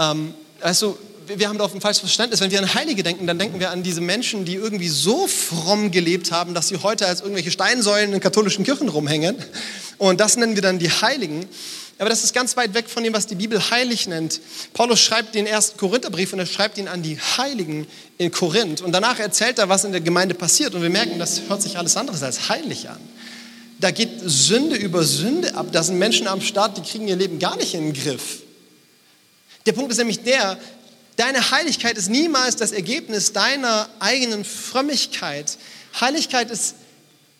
[0.00, 2.40] Ähm, weißt du, wir haben da auf ein falsches Verständnis.
[2.40, 5.92] Wenn wir an Heilige denken, dann denken wir an diese Menschen, die irgendwie so fromm
[5.92, 9.36] gelebt haben, dass sie heute als irgendwelche Steinsäulen in katholischen Kirchen rumhängen.
[9.98, 11.46] Und das nennen wir dann die Heiligen.
[12.00, 14.40] Aber das ist ganz weit weg von dem, was die Bibel heilig nennt.
[14.72, 17.86] Paulus schreibt den ersten Korintherbrief und er schreibt ihn an die Heiligen
[18.18, 18.80] in Korinth.
[18.80, 20.74] Und danach erzählt er, was in der Gemeinde passiert.
[20.74, 22.98] Und wir merken, das hört sich alles anderes als heilig an
[23.82, 25.66] da geht Sünde über Sünde ab.
[25.72, 28.42] Da sind Menschen am Start, die kriegen ihr Leben gar nicht in den Griff.
[29.66, 30.56] Der Punkt ist nämlich der,
[31.16, 35.58] deine Heiligkeit ist niemals das Ergebnis deiner eigenen Frömmigkeit.
[36.00, 36.76] Heiligkeit ist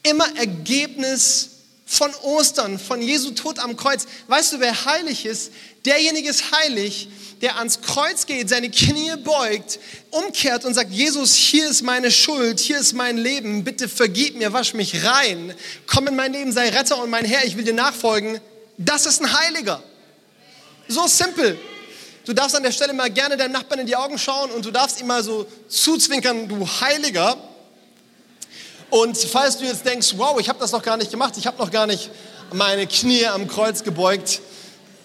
[0.03, 1.51] immer Ergebnis
[1.87, 4.07] von Ostern, von Jesu Tod am Kreuz.
[4.27, 5.53] Weißt du, wer heilig ist?
[5.85, 7.09] Derjenige ist heilig,
[7.43, 12.61] der ans Kreuz geht, seine Knie beugt, umkehrt und sagt, Jesus, hier ist meine Schuld,
[12.61, 15.53] hier ist mein Leben, bitte vergib mir, wasch mich rein,
[15.89, 18.41] komm in mein Leben, sei Retter und mein Herr, ich will dir nachfolgen.
[18.79, 19.83] Das ist ein Heiliger.
[20.87, 21.59] So simpel.
[22.25, 24.71] Du darfst an der Stelle mal gerne deinem Nachbarn in die Augen schauen und du
[24.71, 27.37] darfst ihm mal so zuzwinkern, du Heiliger.
[28.91, 31.59] Und falls du jetzt denkst, wow, ich habe das noch gar nicht gemacht, ich habe
[31.59, 32.09] noch gar nicht
[32.53, 34.41] meine Knie am Kreuz gebeugt,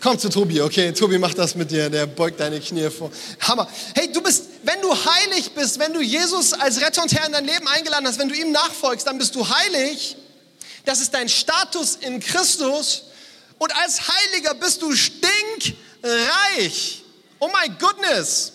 [0.07, 0.93] Komm zu Tobi, okay?
[0.93, 3.11] Tobi macht das mit dir, der beugt deine Knie vor.
[3.41, 3.67] Hammer.
[3.93, 7.33] Hey, du bist, wenn du heilig bist, wenn du Jesus als Retter und Herr in
[7.33, 10.15] dein Leben eingeladen hast, wenn du ihm nachfolgst, dann bist du heilig.
[10.85, 13.03] Das ist dein Status in Christus.
[13.57, 15.73] Und als Heiliger bist du stinkreich.
[17.39, 18.53] Oh my goodness.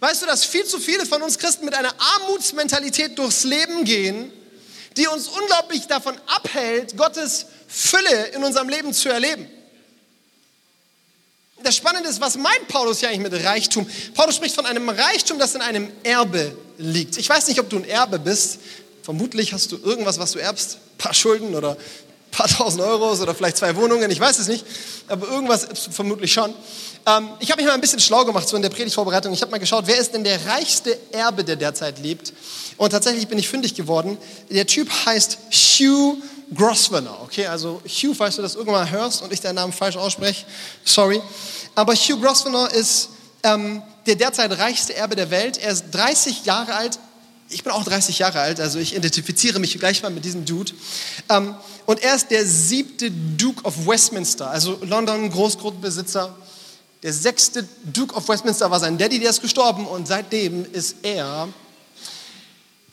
[0.00, 4.32] Weißt du, dass viel zu viele von uns Christen mit einer Armutsmentalität durchs Leben gehen,
[4.96, 9.50] die uns unglaublich davon abhält, Gottes Fülle in unserem Leben zu erleben.
[11.64, 13.86] Das Spannende ist, was meint Paulus ja eigentlich mit Reichtum?
[14.14, 17.16] Paulus spricht von einem Reichtum, das in einem Erbe liegt.
[17.16, 18.58] Ich weiß nicht, ob du ein Erbe bist.
[19.02, 20.76] Vermutlich hast du irgendwas, was du erbst.
[20.76, 24.10] Ein paar Schulden oder ein paar tausend Euros oder vielleicht zwei Wohnungen.
[24.10, 24.64] Ich weiß es nicht.
[25.08, 26.54] Aber irgendwas vermutlich schon.
[27.06, 29.32] Ähm, ich habe mich mal ein bisschen schlau gemacht, so in der Predigtvorbereitung.
[29.32, 32.32] Ich habe mal geschaut, wer ist denn der reichste Erbe, der derzeit lebt.
[32.76, 34.18] Und tatsächlich bin ich fündig geworden.
[34.50, 36.16] Der Typ heißt Hugh
[36.54, 37.22] Grosvenor.
[37.22, 40.44] Okay, also Hugh, falls du das irgendwann hörst und ich deinen Namen falsch ausspreche,
[40.84, 41.20] sorry.
[41.74, 43.10] Aber Hugh Grosvenor ist
[43.42, 45.58] ähm, der derzeit reichste Erbe der Welt.
[45.58, 46.98] Er ist 30 Jahre alt.
[47.50, 50.72] Ich bin auch 30 Jahre alt, also ich identifiziere mich gleich mal mit diesem Dude.
[51.28, 51.54] Ähm,
[51.86, 56.34] und er ist der siebte Duke of Westminster, also London Großgrundbesitzer.
[57.02, 61.48] Der sechste Duke of Westminster war sein Daddy, der ist gestorben und seitdem ist er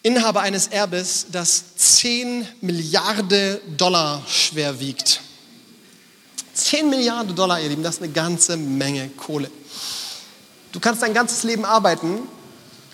[0.04, 5.22] Inhaber eines Erbes, das 10 Milliarden Dollar schwer wiegt.
[6.54, 9.52] 10 Milliarden Dollar, ihr Lieben, das ist eine ganze Menge Kohle.
[10.72, 12.20] Du kannst dein ganzes Leben arbeiten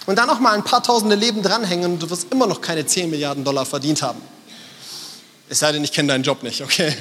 [0.06, 2.86] und dann noch mal ein paar tausende Leben dranhängen und du wirst immer noch keine
[2.86, 4.22] 10 Milliarden Dollar verdient haben.
[5.48, 6.93] Es sei denn, ich kenne deinen Job nicht, okay?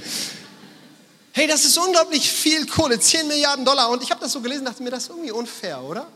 [1.33, 3.91] Hey, das ist unglaublich viel Kohle, 10 Milliarden Dollar.
[3.91, 6.07] Und ich habe das so gelesen, dachte mir, das ist irgendwie unfair, oder?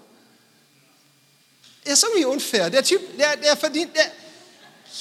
[1.85, 2.71] Ist irgendwie unfair.
[2.71, 4.07] Der Typ, der, der verdient, der,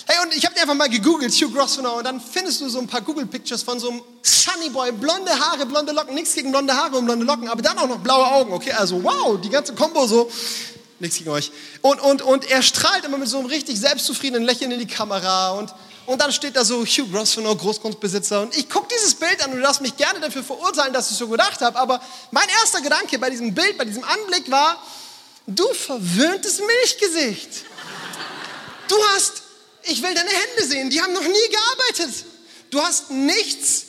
[0.05, 2.87] Hey, und ich habe einfach mal gegoogelt, Hugh Grosvenor, und dann findest du so ein
[2.87, 6.97] paar Google-Pictures von so einem Sunny Boy, blonde Haare, blonde Locken, nichts gegen blonde Haare
[6.97, 10.05] und blonde Locken, aber dann auch noch blaue Augen, okay, also wow, die ganze Kombo
[10.05, 10.29] so,
[10.99, 11.51] nichts gegen euch.
[11.81, 15.51] Und, und, und er strahlt immer mit so einem richtig selbstzufriedenen Lächeln in die Kamera
[15.51, 15.73] und,
[16.05, 19.57] und dann steht da so Hugh Grosvenor, Großgrundbesitzer, und ich gucke dieses Bild an und
[19.57, 23.17] du darfst mich gerne dafür verurteilen, dass ich so gedacht habe, aber mein erster Gedanke
[23.17, 24.77] bei diesem Bild, bei diesem Anblick war,
[25.47, 27.49] Du verwöhntes Milchgesicht.
[28.87, 29.43] Du hast,
[29.83, 32.25] ich will deine Hände sehen, die haben noch nie gearbeitet.
[32.69, 33.85] Du hast nichts,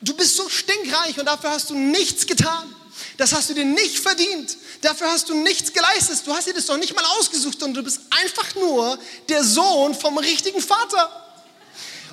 [0.00, 2.74] du bist so stinkreich und dafür hast du nichts getan.
[3.16, 4.56] Das hast du dir nicht verdient.
[4.80, 6.20] Dafür hast du nichts geleistet.
[6.24, 9.94] Du hast dir das doch nicht mal ausgesucht und du bist einfach nur der Sohn
[9.94, 11.24] vom richtigen Vater.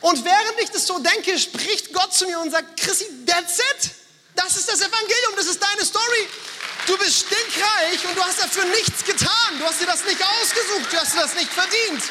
[0.01, 3.91] Und während ich das so denke, spricht Gott zu mir und sagt, Chrissy, that's it.
[4.35, 6.27] Das ist das Evangelium, das ist deine Story.
[6.85, 9.59] Du bist stinkreich und du hast dafür nichts getan.
[9.59, 12.03] Du hast dir das nicht ausgesucht, du hast dir das nicht verdient.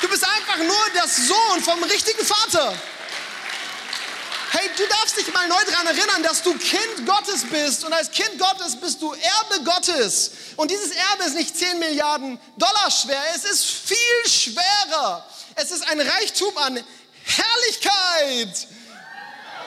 [0.00, 2.74] Du bist einfach nur der Sohn vom richtigen Vater.
[4.50, 7.84] Hey, du darfst dich mal neu daran erinnern, dass du Kind Gottes bist.
[7.84, 10.32] Und als Kind Gottes bist du Erbe Gottes.
[10.56, 15.26] Und dieses Erbe ist nicht 10 Milliarden Dollar schwer, es ist viel schwerer.
[15.54, 16.84] Es ist ein Reichtum an
[17.24, 18.68] Herrlichkeit.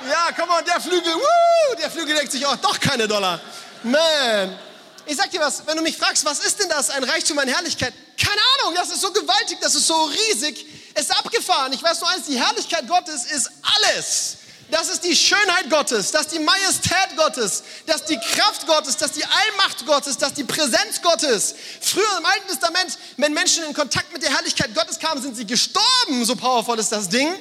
[0.07, 3.41] Ja, komm mal, der Flügel, woo, der Flügel denkt sich auch, doch keine Dollar.
[3.85, 4.59] Man.
[5.05, 7.47] Ich sag dir was, wenn du mich fragst, was ist denn das, ein Reichtum an
[7.47, 7.93] Herrlichkeit?
[8.17, 11.71] Keine Ahnung, das ist so gewaltig, das ist so riesig, es ist abgefahren.
[11.73, 14.37] Ich weiß nur eins, die Herrlichkeit Gottes ist alles.
[14.71, 18.97] Das ist die Schönheit Gottes, das ist die Majestät Gottes, das ist die Kraft Gottes,
[18.97, 21.53] das ist die Allmacht Gottes, das ist die Präsenz Gottes.
[21.81, 25.45] Früher im Alten Testament, wenn Menschen in Kontakt mit der Herrlichkeit Gottes kamen, sind sie
[25.45, 27.31] gestorben, so powerful ist das Ding.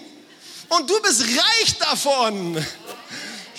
[0.68, 2.62] Und du bist reich davon.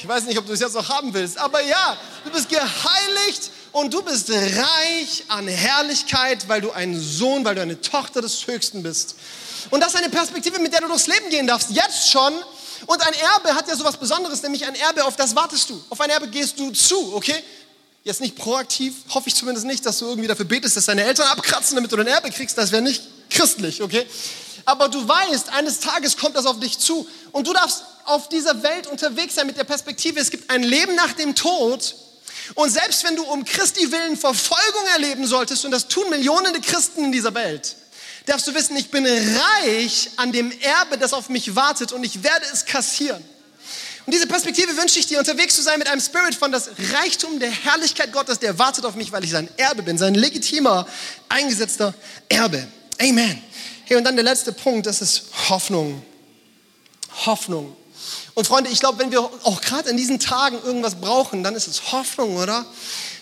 [0.05, 3.49] Ich weiß nicht, ob du es jetzt noch haben willst, aber ja, du bist geheiligt
[3.71, 8.45] und du bist reich an Herrlichkeit, weil du ein Sohn, weil du eine Tochter des
[8.45, 9.15] Höchsten bist.
[9.71, 12.31] Und das ist eine Perspektive, mit der du durchs Leben gehen darfst, jetzt schon.
[12.85, 15.83] Und ein Erbe hat ja sowas Besonderes, nämlich ein Erbe, auf das wartest du.
[15.89, 17.43] Auf ein Erbe gehst du zu, okay?
[18.03, 21.29] Jetzt nicht proaktiv, hoffe ich zumindest nicht, dass du irgendwie dafür betest, dass deine Eltern
[21.29, 22.55] abkratzen, damit du ein Erbe kriegst.
[22.59, 24.05] Das wäre nicht christlich, okay?
[24.65, 27.07] Aber du weißt, eines Tages kommt das auf dich zu.
[27.31, 30.95] Und du darfst auf dieser Welt unterwegs sein mit der Perspektive, es gibt ein Leben
[30.95, 31.95] nach dem Tod.
[32.55, 37.05] Und selbst wenn du um Christi willen Verfolgung erleben solltest, und das tun Millionen Christen
[37.05, 37.75] in dieser Welt,
[38.25, 42.23] darfst du wissen, ich bin reich an dem Erbe, das auf mich wartet und ich
[42.23, 43.23] werde es kassieren.
[44.05, 47.39] Und diese Perspektive wünsche ich dir, unterwegs zu sein mit einem Spirit von das Reichtum
[47.39, 50.87] der Herrlichkeit Gottes, der wartet auf mich, weil ich sein Erbe bin, sein legitimer,
[51.27, 51.95] eingesetzter
[52.29, 52.67] Erbe.
[52.99, 53.41] Amen.
[53.87, 56.03] Hey, und dann der letzte Punkt, das ist Hoffnung.
[57.27, 57.75] Hoffnung.
[58.33, 61.67] Und Freunde, ich glaube, wenn wir auch gerade in diesen Tagen irgendwas brauchen, dann ist
[61.67, 62.65] es Hoffnung, oder?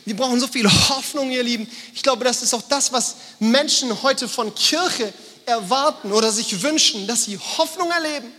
[0.06, 1.69] Wir brauchen so viel Hoffnung, ihr Lieben.
[1.93, 5.13] Ich glaube, das ist auch das, was Menschen heute von Kirche
[5.45, 8.32] erwarten oder sich wünschen, dass sie Hoffnung erleben.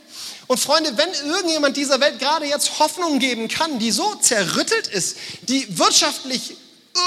[0.47, 5.19] Und Freunde, wenn irgendjemand dieser Welt gerade jetzt Hoffnung geben kann, die so zerrüttelt ist,
[5.43, 6.57] die wirtschaftlich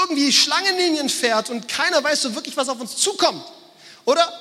[0.00, 3.42] irgendwie Schlangenlinien fährt und keiner weiß so wirklich, was auf uns zukommt,
[4.04, 4.32] oder?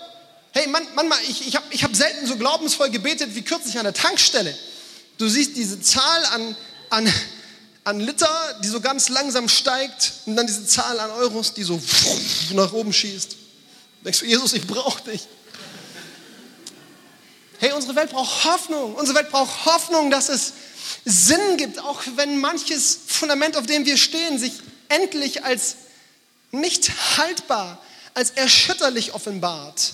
[0.58, 3.84] Hey, man, manchmal, ich, ich habe ich hab selten so glaubensvoll gebetet wie kürzlich an
[3.84, 4.58] der Tankstelle.
[5.20, 6.56] Du siehst diese Zahl an,
[6.90, 7.14] an,
[7.84, 11.80] an Liter, die so ganz langsam steigt und dann diese Zahl an Euros, die so
[12.54, 13.34] nach oben schießt.
[13.34, 15.28] Du denkst du, Jesus, ich brauche dich.
[17.60, 18.96] Hey, unsere Welt braucht Hoffnung.
[18.96, 20.54] Unsere Welt braucht Hoffnung, dass es
[21.06, 24.54] Sinn gibt, auch wenn manches Fundament, auf dem wir stehen, sich
[24.90, 25.76] endlich als
[26.50, 27.80] nicht haltbar,
[28.16, 29.94] als erschütterlich offenbart.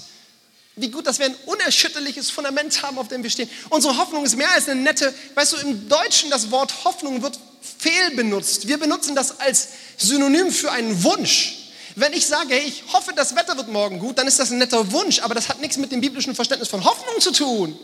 [0.75, 3.49] Wie gut, dass wir ein unerschütterliches Fundament haben, auf dem wir stehen.
[3.69, 7.39] Unsere Hoffnung ist mehr als eine nette, weißt du, im Deutschen das Wort Hoffnung wird
[7.77, 8.67] fehl benutzt.
[8.67, 11.59] Wir benutzen das als Synonym für einen Wunsch.
[11.95, 14.57] Wenn ich sage, hey, ich hoffe, das Wetter wird morgen gut, dann ist das ein
[14.57, 17.77] netter Wunsch, aber das hat nichts mit dem biblischen Verständnis von Hoffnung zu tun.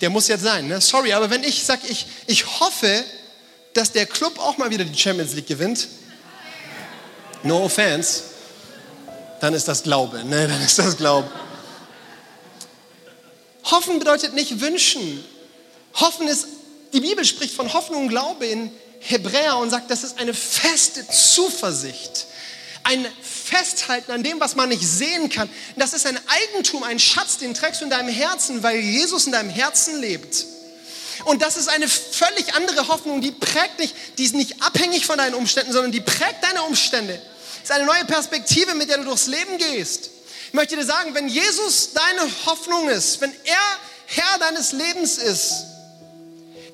[0.00, 0.80] Der muss jetzt sein, ne?
[0.80, 3.04] sorry, aber wenn ich sage, ich, ich hoffe,
[3.74, 5.88] dass der Club auch mal wieder die Champions League gewinnt,
[7.42, 8.22] no offense,
[9.40, 10.48] dann ist das Glaube, ne?
[10.48, 11.30] dann ist das Glaube.
[13.64, 15.24] Hoffen bedeutet nicht wünschen.
[15.94, 16.46] Hoffen ist,
[16.92, 18.70] die Bibel spricht von Hoffnung und Glaube in
[19.00, 22.26] Hebräer und sagt, das ist eine feste Zuversicht.
[22.84, 25.48] Ein Festhalten an dem, was man nicht sehen kann.
[25.76, 29.32] Das ist ein Eigentum, ein Schatz, den trägst du in deinem Herzen, weil Jesus in
[29.32, 30.46] deinem Herzen lebt.
[31.24, 35.18] Und das ist eine völlig andere Hoffnung, die prägt dich, die ist nicht abhängig von
[35.18, 37.20] deinen Umständen, sondern die prägt deine Umstände.
[37.68, 40.08] Ist eine neue Perspektive, mit der du durchs Leben gehst.
[40.46, 43.58] Ich möchte dir sagen, wenn Jesus deine Hoffnung ist, wenn er
[44.06, 45.52] Herr deines Lebens ist,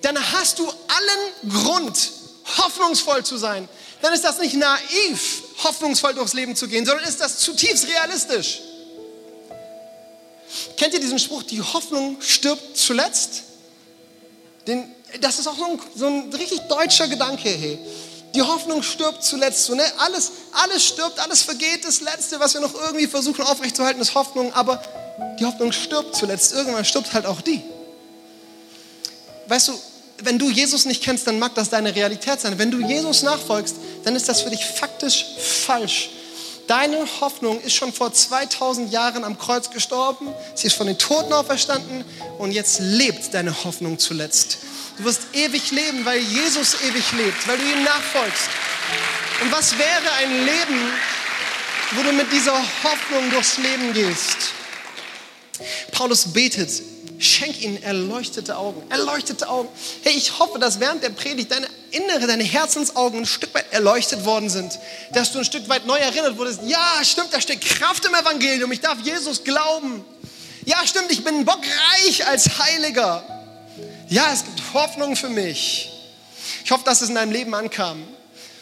[0.02, 2.12] dann hast du allen Grund,
[2.58, 3.68] hoffnungsvoll zu sein.
[4.02, 8.60] Dann ist das nicht naiv, hoffnungsvoll durchs Leben zu gehen, sondern ist das zutiefst realistisch.
[10.76, 13.42] Kennt ihr diesen Spruch, die Hoffnung stirbt zuletzt?
[14.68, 17.48] Den, das ist auch so ein, so ein richtig deutscher Gedanke.
[17.48, 17.80] Hey.
[18.34, 19.64] Die Hoffnung stirbt zuletzt.
[19.64, 19.84] So, ne?
[19.98, 21.84] alles, alles stirbt, alles vergeht.
[21.84, 24.52] Das Letzte, was wir noch irgendwie versuchen aufrechtzuerhalten, ist Hoffnung.
[24.54, 24.82] Aber
[25.38, 26.52] die Hoffnung stirbt zuletzt.
[26.52, 27.62] Irgendwann stirbt halt auch die.
[29.46, 29.80] Weißt du,
[30.18, 32.58] wenn du Jesus nicht kennst, dann mag das deine Realität sein.
[32.58, 36.10] Wenn du Jesus nachfolgst, dann ist das für dich faktisch falsch.
[36.66, 41.32] Deine Hoffnung ist schon vor 2000 Jahren am Kreuz gestorben, sie ist von den Toten
[41.32, 42.04] auferstanden
[42.38, 44.58] und jetzt lebt deine Hoffnung zuletzt.
[44.96, 48.48] Du wirst ewig leben, weil Jesus ewig lebt, weil du ihm nachfolgst.
[49.42, 50.92] Und was wäre ein Leben,
[51.92, 54.36] wo du mit dieser Hoffnung durchs Leben gehst?
[55.92, 56.70] Paulus betet
[57.18, 58.82] Schenk ihnen erleuchtete Augen.
[58.90, 59.68] Erleuchtete Augen.
[60.02, 64.24] Hey, ich hoffe, dass während der Predigt deine innere, deine Herzensaugen ein Stück weit erleuchtet
[64.24, 64.78] worden sind.
[65.12, 66.60] Dass du ein Stück weit neu erinnert wurdest.
[66.64, 68.70] Ja, stimmt, da steckt Kraft im Evangelium.
[68.72, 70.04] Ich darf Jesus glauben.
[70.64, 73.22] Ja, stimmt, ich bin bockreich als Heiliger.
[74.08, 75.90] Ja, es gibt Hoffnung für mich.
[76.64, 78.02] Ich hoffe, dass es in deinem Leben ankam.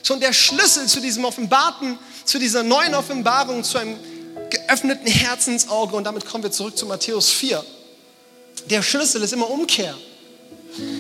[0.03, 3.97] So, und der Schlüssel zu diesem offenbarten, zu dieser neuen Offenbarung, zu einem
[4.51, 7.65] geöffneten Herzensauge, und damit kommen wir zurück zu Matthäus 4
[8.69, 9.95] der Schlüssel ist immer Umkehr.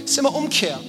[0.04, 0.80] Ist immer Umkehr.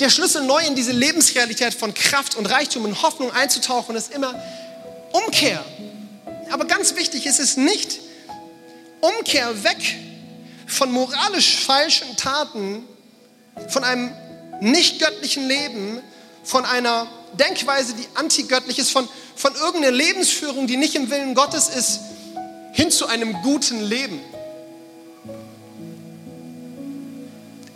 [0.00, 4.34] Der Schlüssel neu in diese Lebensrealität von Kraft und Reichtum und Hoffnung einzutauchen ist immer
[5.12, 5.62] Umkehr.
[6.50, 8.00] Aber ganz wichtig ist es nicht
[9.02, 9.98] Umkehr weg
[10.66, 12.84] von moralisch falschen Taten,
[13.68, 14.10] von einem
[14.60, 16.00] nicht göttlichen Leben,
[16.44, 21.68] von einer Denkweise, die antigöttlich ist, von, von irgendeiner Lebensführung, die nicht im Willen Gottes
[21.68, 22.00] ist,
[22.72, 24.18] hin zu einem guten Leben.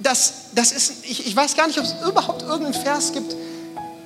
[0.04, 3.34] Das, das ist, ich, ich weiß gar nicht, ob es überhaupt irgendeinen Vers gibt,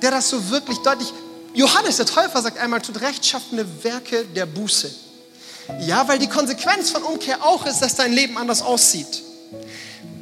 [0.01, 1.11] der das so wirklich deutlich.
[1.53, 4.89] Johannes der Täufer sagt einmal, tut rechtschaffene Werke der Buße.
[5.81, 9.23] Ja, weil die Konsequenz von Umkehr auch ist, dass dein Leben anders aussieht.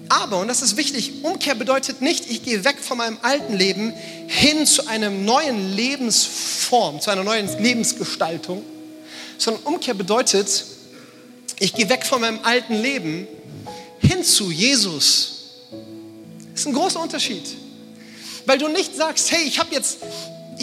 [0.10, 3.94] Aber, und das ist wichtig, Umkehr bedeutet nicht, ich gehe weg von meinem alten Leben
[4.28, 8.64] hin zu einer neuen Lebensform, zu einer neuen Lebensgestaltung,
[9.38, 10.66] sondern Umkehr bedeutet,
[11.60, 13.28] ich gehe weg von meinem alten Leben
[14.00, 15.37] hin zu Jesus,
[16.58, 17.56] das ist ein großer Unterschied.
[18.48, 20.00] Weil du nicht sagst, hey, ich habe jetzt,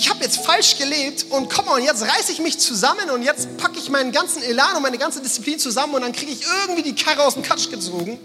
[0.09, 3.79] hab jetzt falsch gelebt und komm mal, jetzt reiße ich mich zusammen und jetzt packe
[3.79, 6.97] ich meinen ganzen Elan und meine ganze Disziplin zusammen und dann kriege ich irgendwie die
[6.97, 8.19] Karre aus dem Katsch gezogen.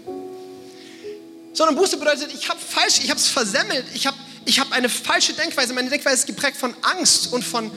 [1.52, 4.88] Sondern Buße bedeutet, ich habe falsch, ich habe es versemmelt, ich habe ich hab eine
[4.88, 5.72] falsche Denkweise.
[5.72, 7.70] Meine Denkweise ist geprägt von Angst und von,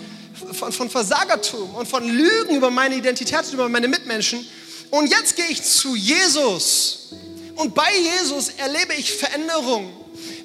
[0.54, 4.44] von, von Versagertum und von Lügen über meine Identität und über meine Mitmenschen.
[4.90, 7.10] Und jetzt gehe ich zu Jesus
[7.56, 9.94] und bei Jesus erlebe ich Veränderung.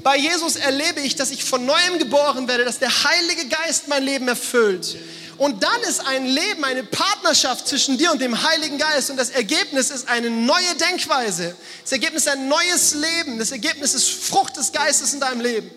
[0.02, 4.04] Bei Jesus erlebe ich, dass ich von neuem geboren werde, dass der Heilige Geist mein
[4.04, 4.96] Leben erfüllt.
[5.38, 9.10] Und dann ist ein Leben, eine Partnerschaft zwischen dir und dem Heiligen Geist.
[9.10, 11.56] Und das Ergebnis ist eine neue Denkweise.
[11.82, 13.38] Das Ergebnis ist ein neues Leben.
[13.38, 15.70] Das Ergebnis ist Frucht des Geistes in deinem Leben.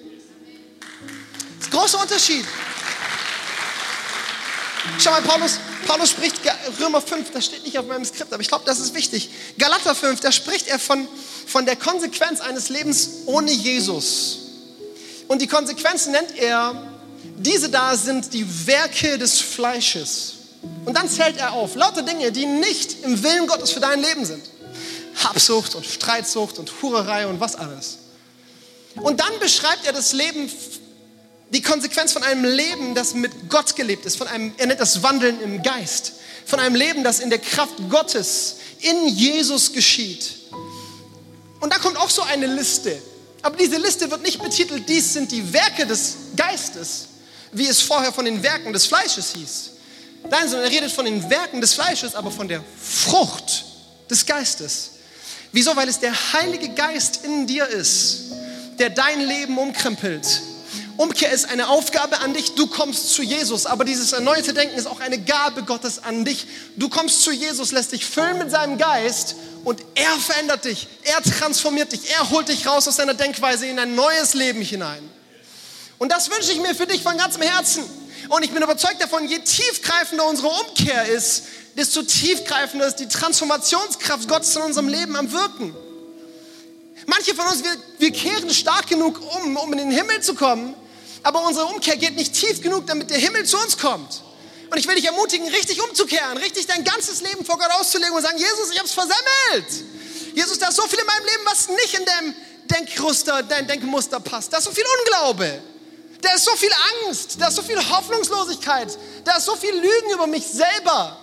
[1.59, 2.45] Das ist ein großer Unterschied.
[4.97, 6.39] Schau mal, Paulus, Paulus spricht
[6.79, 9.29] Römer 5, das steht nicht auf meinem Skript, aber ich glaube, das ist wichtig.
[9.57, 11.07] Galater 5, da spricht er von,
[11.47, 14.39] von der Konsequenz eines Lebens ohne Jesus.
[15.27, 16.91] Und die Konsequenz nennt er,
[17.37, 20.33] diese da sind die Werke des Fleisches.
[20.85, 24.25] Und dann zählt er auf, lauter Dinge, die nicht im Willen Gottes für dein Leben
[24.25, 24.43] sind.
[25.23, 27.97] Habsucht und Streitsucht und Hurerei und was alles.
[28.95, 30.51] Und dann beschreibt er das Leben,
[31.51, 35.03] die Konsequenz von einem Leben, das mit Gott gelebt ist, von einem, er nennt das
[35.03, 36.13] Wandeln im Geist,
[36.45, 40.31] von einem Leben, das in der Kraft Gottes in Jesus geschieht.
[41.59, 42.97] Und da kommt auch so eine Liste.
[43.41, 47.07] Aber diese Liste wird nicht betitelt, dies sind die Werke des Geistes,
[47.51, 49.71] wie es vorher von den Werken des Fleisches hieß.
[50.29, 53.65] Nein, sondern er redet von den Werken des Fleisches, aber von der Frucht
[54.09, 54.91] des Geistes.
[55.51, 55.75] Wieso?
[55.75, 58.31] Weil es der Heilige Geist in dir ist,
[58.79, 60.41] der dein Leben umkrempelt.
[61.01, 63.65] Umkehr ist eine Aufgabe an dich, du kommst zu Jesus.
[63.65, 66.45] Aber dieses erneute Denken ist auch eine Gabe Gottes an dich.
[66.75, 71.19] Du kommst zu Jesus, lässt dich füllen mit seinem Geist und er verändert dich, er
[71.23, 75.01] transformiert dich, er holt dich raus aus deiner Denkweise in ein neues Leben hinein.
[75.97, 77.83] Und das wünsche ich mir für dich von ganzem Herzen.
[78.29, 81.45] Und ich bin überzeugt davon, je tiefgreifender unsere Umkehr ist,
[81.77, 85.75] desto tiefgreifender ist die Transformationskraft Gottes in unserem Leben am Wirken.
[87.07, 90.75] Manche von uns, wir, wir kehren stark genug um, um in den Himmel zu kommen,
[91.23, 94.21] aber unsere Umkehr geht nicht tief genug, damit der Himmel zu uns kommt.
[94.69, 98.21] Und ich will dich ermutigen, richtig umzukehren, richtig dein ganzes Leben vor Gott auszulegen und
[98.21, 99.85] sagen, Jesus, ich habe es versemmelt.
[100.33, 102.35] Jesus, da ist so viel in meinem Leben, was nicht in deinem
[102.71, 104.53] Denkmuster, dein Denkmuster passt.
[104.53, 105.61] Da ist so viel Unglaube.
[106.21, 106.71] Da ist so viel
[107.05, 108.95] Angst, da ist so viel Hoffnungslosigkeit,
[109.25, 111.17] da ist so viel Lügen über mich selber.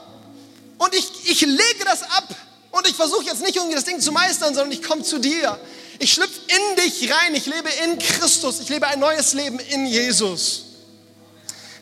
[0.77, 2.29] Und ich, ich lege das ab
[2.73, 5.59] und ich versuche jetzt nicht irgendwie das Ding zu meistern, sondern ich komme zu dir.
[5.99, 9.87] Ich schlüpfe in dich rein, ich lebe in Christus, ich lebe ein neues Leben in
[9.87, 10.65] Jesus.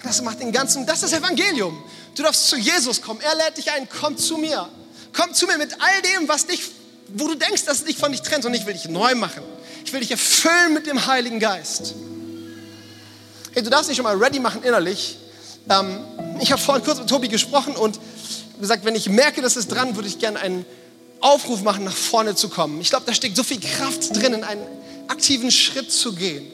[0.02, 1.82] Das macht den ganzen, das ist das Evangelium.
[2.14, 4.68] Du darfst zu Jesus kommen, er lädt dich ein, komm zu mir.
[5.12, 6.62] Komm zu mir mit all dem, was dich,
[7.08, 9.42] wo du denkst, dass es dich von dich trennt und ich will dich neu machen.
[9.84, 11.94] Ich will dich erfüllen mit dem Heiligen Geist.
[13.52, 15.18] Hey, du darfst dich schon mal ready machen innerlich.
[15.68, 15.98] Ähm,
[16.40, 17.98] ich habe vorhin kurz mit Tobi gesprochen und
[18.60, 20.64] gesagt, wenn ich merke, das ist dran, würde ich gerne einen
[21.26, 22.80] Aufruf machen, nach vorne zu kommen.
[22.80, 24.62] Ich glaube, da steckt so viel Kraft drin, in einen
[25.08, 26.46] aktiven Schritt zu gehen.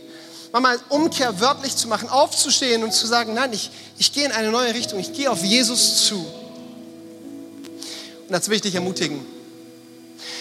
[0.52, 4.50] Mal Umkehr wörtlich zu machen, aufzustehen und zu sagen, nein, ich, ich gehe in eine
[4.50, 6.16] neue Richtung, ich gehe auf Jesus zu.
[6.16, 9.20] Und das will ich dich ermutigen.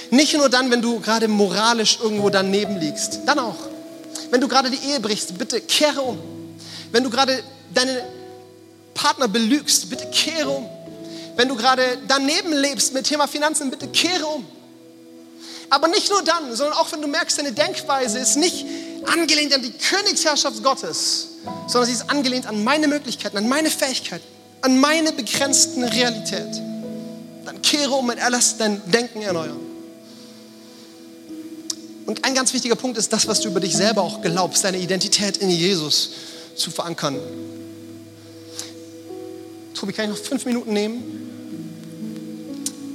[0.10, 3.56] Nicht nur dann, wenn du gerade moralisch irgendwo daneben liegst, dann auch.
[4.30, 6.18] Wenn du gerade die Ehe brichst, bitte kehre um.
[6.92, 7.42] Wenn du gerade
[7.74, 7.98] deinen
[8.94, 10.70] Partner belügst, bitte kehre um.
[11.42, 14.46] Wenn du gerade daneben lebst mit Thema Finanzen, bitte kehre um.
[15.72, 18.64] Aber nicht nur dann, sondern auch wenn du merkst, deine Denkweise ist nicht
[19.08, 21.30] angelehnt an die Königsherrschaft Gottes,
[21.66, 24.24] sondern sie ist angelehnt an meine Möglichkeiten, an meine Fähigkeiten,
[24.62, 26.62] an meine begrenzten Realität.
[27.44, 29.60] Dann kehre um und erlass dein Denken erneuern.
[32.06, 34.78] Und ein ganz wichtiger Punkt ist das, was du über dich selber auch glaubst, deine
[34.78, 36.12] Identität in Jesus
[36.56, 37.20] zu verankern.
[39.74, 41.31] Tobi, kann ich noch fünf Minuten nehmen?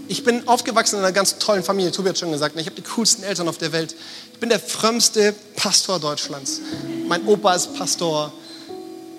[0.09, 1.91] Ich bin aufgewachsen in einer ganz tollen Familie.
[1.91, 3.95] Tobi hat schon gesagt, ich habe die coolsten Eltern auf der Welt.
[4.33, 6.61] Ich bin der frömmste Pastor Deutschlands.
[7.09, 8.33] Mein Opa ist Pastor,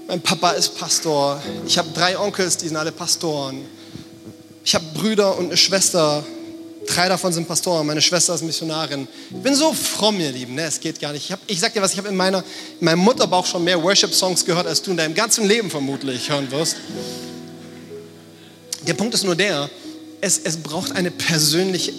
[0.07, 1.41] mein Papa ist Pastor.
[1.65, 3.65] Ich habe drei Onkels, die sind alle Pastoren.
[4.63, 6.23] Ich habe Brüder und eine Schwester,
[6.87, 9.09] Drei davon sind Pastoren, meine Schwester ist Missionarin.
[9.29, 10.63] Ich bin so fromm, ihr Lieben, ne?
[10.63, 11.25] es geht gar nicht.
[11.25, 12.45] Ich, hab, ich sag dir was, ich habe in, in
[12.79, 16.77] meinem Mutterbauch schon mehr Worship-Songs gehört, als du in deinem ganzen Leben vermutlich hören wirst.
[18.87, 19.69] Der Punkt ist nur der,
[20.21, 21.93] es, es braucht eine persönliche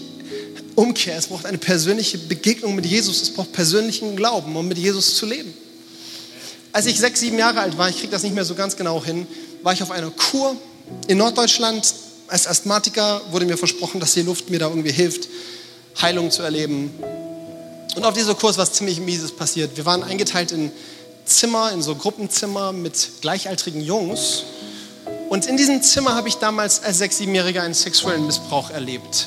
[0.74, 5.16] Umkehr, es braucht eine persönliche Begegnung mit Jesus, es braucht persönlichen Glauben, um mit Jesus
[5.16, 5.52] zu leben.
[6.72, 9.04] Als ich sechs, sieben Jahre alt war, ich kriege das nicht mehr so ganz genau
[9.04, 9.26] hin,
[9.62, 10.56] war ich auf einer Kur
[11.06, 11.94] in Norddeutschland,
[12.28, 15.28] als Asthmatiker wurde mir versprochen, dass die Luft mir da irgendwie hilft,
[16.00, 16.92] Heilung zu erleben.
[17.96, 19.76] Und auf dieser Kurs was ziemlich Mieses passiert.
[19.76, 20.70] Wir waren eingeteilt in
[21.24, 24.44] Zimmer, in so Gruppenzimmer mit gleichaltrigen Jungs.
[25.28, 29.26] Und in diesem Zimmer habe ich damals als sechs-, siebenjähriger einen sexuellen Missbrauch erlebt.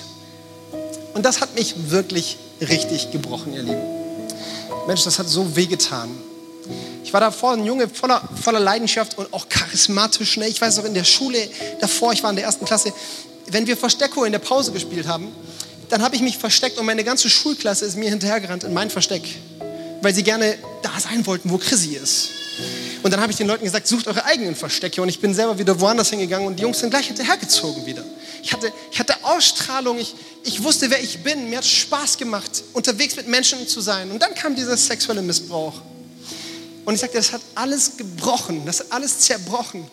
[1.13, 3.83] Und das hat mich wirklich richtig gebrochen, ihr Lieben.
[4.87, 6.09] Mensch, das hat so wehgetan.
[7.03, 10.37] Ich war davor ein Junge voller, voller Leidenschaft und auch charismatisch.
[10.37, 10.47] Ne?
[10.47, 11.37] Ich weiß noch in der Schule
[11.79, 12.93] davor, ich war in der ersten Klasse,
[13.47, 15.27] wenn wir Verstecko in der Pause gespielt haben,
[15.89, 19.23] dann habe ich mich versteckt und meine ganze Schulklasse ist mir hinterhergerannt in mein Versteck,
[20.01, 22.29] weil sie gerne da sein wollten, wo Chrissy ist.
[23.03, 25.01] Und dann habe ich den Leuten gesagt, sucht eure eigenen Verstecke.
[25.01, 28.03] Und ich bin selber wieder woanders hingegangen und die Jungs sind gleich hinterhergezogen wieder.
[28.43, 31.49] Ich hatte, ich hatte Ausstrahlung, ich, ich wusste, wer ich bin.
[31.49, 34.11] Mir hat Spaß gemacht, unterwegs mit Menschen zu sein.
[34.11, 35.81] Und dann kam dieser sexuelle Missbrauch.
[36.85, 39.89] Und ich sagte, das hat alles gebrochen, das hat alles zerbrochen.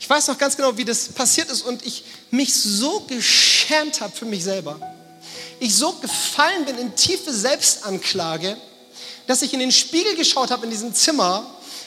[0.00, 4.14] Ich weiß noch ganz genau, wie das passiert ist und ich mich so geschämt habe
[4.14, 4.78] für mich selber.
[5.60, 8.56] Ich so gefallen bin in tiefe Selbstanklage,
[9.26, 11.46] dass ich in den Spiegel geschaut habe in diesem Zimmer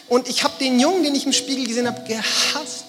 [0.10, 2.86] und ich habe den Jungen, den ich im Spiegel gesehen habe, gehasst.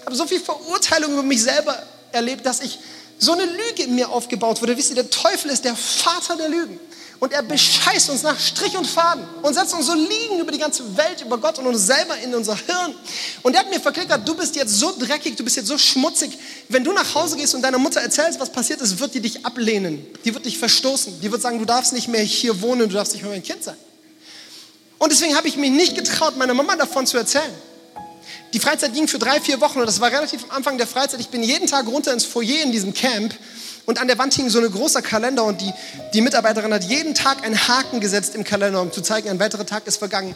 [0.00, 1.76] Ich habe so viel Verurteilung über mich selber
[2.12, 2.78] erlebt, dass ich
[3.18, 4.76] so eine Lüge in mir aufgebaut wurde.
[4.76, 6.78] Wisst ihr, der Teufel ist der Vater der Lügen.
[7.20, 10.58] Und er bescheißt uns nach Strich und Faden und setzt uns so liegen über die
[10.58, 12.94] ganze Welt, über Gott und uns selber in unser Hirn.
[13.42, 16.36] Und er hat mir verklickert, du bist jetzt so dreckig, du bist jetzt so schmutzig.
[16.68, 19.46] Wenn du nach Hause gehst und deiner Mutter erzählst, was passiert ist, wird die dich
[19.46, 20.04] ablehnen.
[20.24, 21.20] Die wird dich verstoßen.
[21.20, 23.62] Die wird sagen, du darfst nicht mehr hier wohnen, du darfst nicht mehr mein Kind
[23.64, 23.76] sein.
[25.04, 27.52] Und deswegen habe ich mich nicht getraut, meiner Mama davon zu erzählen.
[28.54, 31.20] Die Freizeit ging für drei, vier Wochen und das war relativ am Anfang der Freizeit.
[31.20, 33.34] Ich bin jeden Tag runter ins Foyer in diesem Camp
[33.84, 35.70] und an der Wand hing so ein großer Kalender und die,
[36.14, 39.66] die Mitarbeiterin hat jeden Tag einen Haken gesetzt im Kalender, um zu zeigen, ein weiterer
[39.66, 40.34] Tag ist vergangen.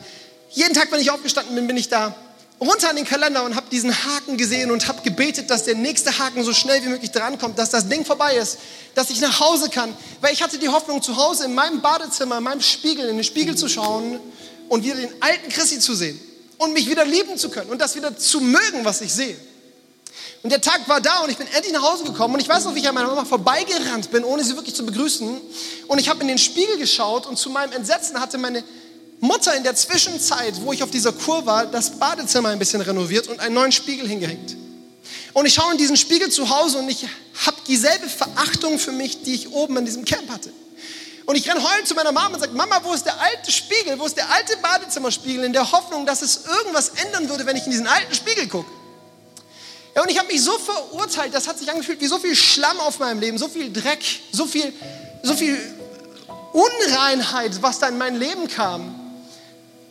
[0.50, 2.14] Jeden Tag, wenn ich aufgestanden bin, bin ich da
[2.60, 6.18] runter an den Kalender und habe diesen Haken gesehen und habe gebetet, dass der nächste
[6.18, 8.58] Haken so schnell wie möglich drankommt, dass das Ding vorbei ist,
[8.94, 9.96] dass ich nach Hause kann.
[10.20, 13.24] Weil ich hatte die Hoffnung, zu Hause in meinem Badezimmer, in meinem Spiegel, in den
[13.24, 14.20] Spiegel zu schauen
[14.68, 16.18] und wieder den alten Chrissy zu sehen
[16.58, 19.36] und mich wieder lieben zu können und das wieder zu mögen, was ich sehe.
[20.42, 22.64] Und der Tag war da und ich bin endlich nach Hause gekommen und ich weiß
[22.64, 25.40] noch, wie ich an meiner Mama vorbeigerannt bin, ohne sie wirklich zu begrüßen.
[25.88, 28.62] Und ich habe in den Spiegel geschaut und zu meinem Entsetzen hatte meine
[29.20, 33.26] Mutter in der Zwischenzeit, wo ich auf dieser Kur war, das Badezimmer ein bisschen renoviert
[33.26, 34.56] und einen neuen Spiegel hingehängt.
[35.32, 37.06] Und ich schaue in diesen Spiegel zu Hause und ich
[37.44, 40.52] habe dieselbe Verachtung für mich, die ich oben in diesem Camp hatte.
[41.28, 43.98] Und ich renne heulend zu meiner Mama und sage, Mama, wo ist der alte Spiegel?
[43.98, 45.44] Wo ist der alte Badezimmerspiegel?
[45.44, 48.70] In der Hoffnung, dass es irgendwas ändern würde, wenn ich in diesen alten Spiegel gucke.
[49.94, 52.80] Ja, und ich habe mich so verurteilt, das hat sich angefühlt wie so viel Schlamm
[52.80, 54.02] auf meinem Leben, so viel Dreck,
[54.32, 54.72] so viel,
[55.22, 55.58] so viel
[56.54, 58.98] Unreinheit, was da in mein Leben kam,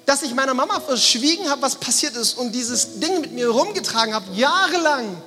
[0.07, 4.15] dass ich meiner Mama verschwiegen habe, was passiert ist und dieses Ding mit mir rumgetragen
[4.15, 5.21] habe, jahrelang.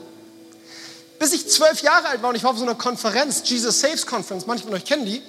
[1.20, 4.04] Bis ich zwölf Jahre alt war und ich war auf so einer Konferenz, Jesus Saves
[4.04, 5.22] Conference, manche von euch kennen die.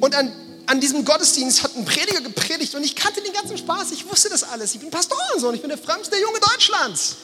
[0.00, 0.32] Und an,
[0.66, 4.28] an diesem Gottesdienst hat ein Prediger gepredigt und ich kannte den ganzen Spaß, ich wusste
[4.28, 4.74] das alles.
[4.74, 7.16] Ich bin Pastor und so und ich bin der frömmste Junge Deutschlands.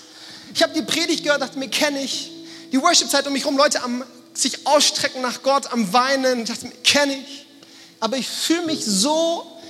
[0.55, 2.31] Ich habe die Predigt gehört, dachte mir, kenne ich.
[2.73, 4.05] Die Worship-Zeit um mich herum, Leute am
[4.35, 6.41] sich ausstrecken nach Gott, am Weinen.
[6.41, 7.47] Ich dachte mir, kenne ich.
[8.01, 9.61] Aber ich fühle mich so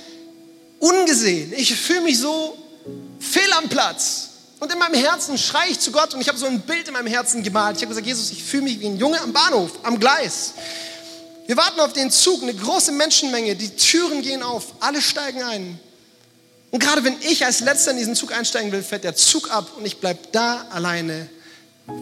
[0.79, 1.53] ungesehen.
[1.53, 2.57] Ich fühle mich so
[3.19, 4.29] fehl am Platz.
[4.59, 6.93] Und in meinem Herzen schreie ich zu Gott und ich habe so ein Bild in
[6.93, 7.75] meinem Herzen gemalt.
[7.75, 10.53] Ich habe gesagt, Jesus, ich fühle mich wie ein Junge am Bahnhof, am Gleis.
[11.45, 15.79] Wir warten auf den Zug, eine große Menschenmenge, die Türen gehen auf, alle steigen ein.
[16.71, 19.73] Und gerade wenn ich als Letzter in diesen Zug einsteigen will, fährt der Zug ab
[19.77, 21.29] und ich bleibe da alleine,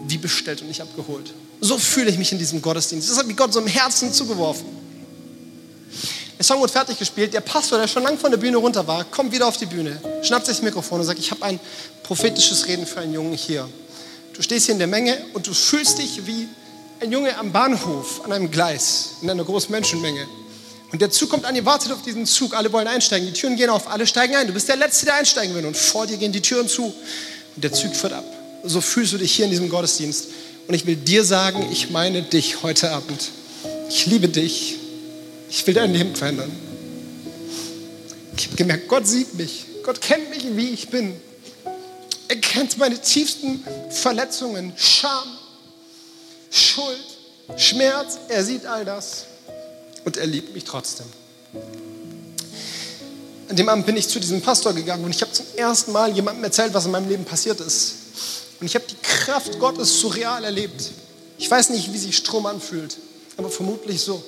[0.06, 1.34] wie bestellt und nicht abgeholt.
[1.60, 3.10] So fühle ich mich in diesem Gottesdienst.
[3.10, 4.66] Das hat mich Gott so im Herzen zugeworfen.
[6.38, 7.34] Der Song wird fertig gespielt.
[7.34, 10.00] Der Pastor, der schon lange von der Bühne runter war, kommt wieder auf die Bühne,
[10.22, 11.60] schnappt sich das Mikrofon und sagt, ich habe ein
[12.02, 13.68] prophetisches Reden für einen Jungen hier.
[14.32, 16.48] Du stehst hier in der Menge und du fühlst dich wie
[17.02, 20.24] ein Junge am Bahnhof, an einem Gleis, in einer großen Menschenmenge.
[20.92, 23.56] Und der Zug kommt an, ihr wartet auf diesen Zug, alle wollen einsteigen, die Türen
[23.56, 24.46] gehen auf, alle steigen ein.
[24.46, 27.64] Du bist der Letzte, der einsteigen will und vor dir gehen die Türen zu und
[27.64, 28.24] der Zug fährt ab.
[28.62, 30.28] So fühlst du dich hier in diesem Gottesdienst.
[30.68, 33.30] Und ich will dir sagen, ich meine dich heute Abend.
[33.88, 34.76] Ich liebe dich.
[35.50, 36.52] Ich will dein Leben verändern.
[38.36, 39.64] Ich habe gemerkt, Gott sieht mich.
[39.82, 41.14] Gott kennt mich, wie ich bin.
[42.28, 45.26] Er kennt meine tiefsten Verletzungen, Scham,
[46.52, 46.98] Schuld,
[47.56, 48.18] Schmerz.
[48.28, 49.24] Er sieht all das
[50.04, 51.06] und er liebt mich trotzdem.
[53.48, 56.12] An dem Abend bin ich zu diesem Pastor gegangen und ich habe zum ersten Mal
[56.12, 57.94] jemandem erzählt, was in meinem Leben passiert ist.
[58.60, 60.90] Und ich habe die Kraft Gottes surreal erlebt.
[61.38, 62.96] Ich weiß nicht, wie sich Strom anfühlt,
[63.36, 64.22] aber vermutlich so.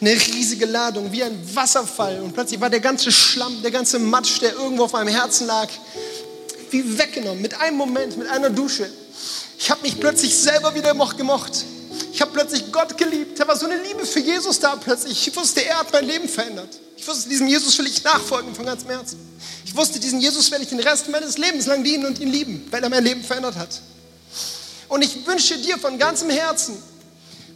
[0.00, 2.20] Eine riesige Ladung, wie ein Wasserfall.
[2.20, 5.68] Und plötzlich war der ganze Schlamm, der ganze Matsch, der irgendwo auf meinem Herzen lag,
[6.70, 7.42] wie weggenommen.
[7.42, 8.88] Mit einem Moment, mit einer Dusche.
[9.58, 11.52] Ich habe mich plötzlich selber wieder gemocht.
[12.12, 13.38] Ich habe plötzlich Gott geliebt.
[13.38, 15.26] Da war so eine Liebe für Jesus da plötzlich.
[15.28, 16.78] Ich wusste, er hat mein Leben verändert.
[16.96, 19.18] Ich wusste, diesem Jesus will ich nachfolgen von ganzem Herzen.
[19.64, 22.66] Ich wusste, diesem Jesus werde ich den Rest meines Lebens lang dienen und ihn lieben,
[22.70, 23.80] weil er mein Leben verändert hat.
[24.88, 26.76] Und ich wünsche dir von ganzem Herzen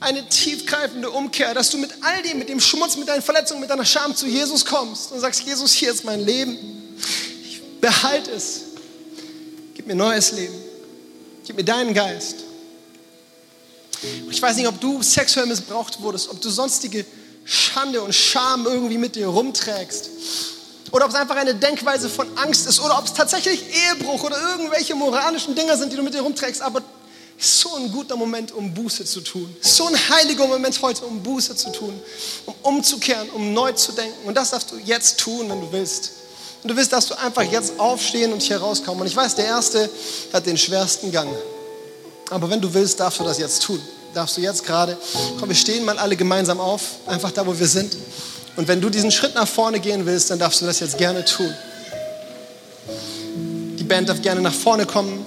[0.01, 3.71] eine tiefgreifende Umkehr, dass du mit all dem, mit dem Schmutz, mit deinen Verletzungen, mit
[3.71, 6.57] deiner Scham zu Jesus kommst und sagst, Jesus, hier ist mein Leben.
[7.45, 8.63] Ich behalte es.
[9.75, 10.70] Gib mir neues Leben.
[11.51, 12.37] Gib mir deinen Geist.
[14.31, 17.05] Ich weiß nicht, ob du sexuell missbraucht wurdest, ob du sonstige
[17.45, 20.11] Schande und Scham irgendwie mit dir rumträgst.
[20.93, 22.79] Oder ob es einfach eine Denkweise von Angst ist.
[22.79, 26.63] Oder ob es tatsächlich Ehebruch oder irgendwelche moralischen Dinge sind, die du mit dir rumträgst.
[26.63, 26.85] Aber
[27.37, 29.53] so ein guter Moment, um Buße zu tun.
[29.61, 32.01] So ein heiliger Moment heute, um Buße zu tun.
[32.47, 34.25] Um umzukehren, um neu zu denken.
[34.25, 36.13] Und das darfst du jetzt tun, wenn du willst.
[36.63, 39.01] Und du willst, dass du einfach jetzt aufstehen und hier rauskommen.
[39.01, 39.89] Und ich weiß, der Erste
[40.33, 41.31] hat den schwersten Gang.
[42.31, 43.81] Aber wenn du willst, darfst du das jetzt tun.
[44.15, 44.97] Darfst du jetzt gerade,
[45.39, 47.97] komm, wir stehen mal alle gemeinsam auf, einfach da, wo wir sind.
[48.57, 51.25] Und wenn du diesen Schritt nach vorne gehen willst, dann darfst du das jetzt gerne
[51.25, 51.55] tun.
[53.79, 55.25] Die Band darf gerne nach vorne kommen.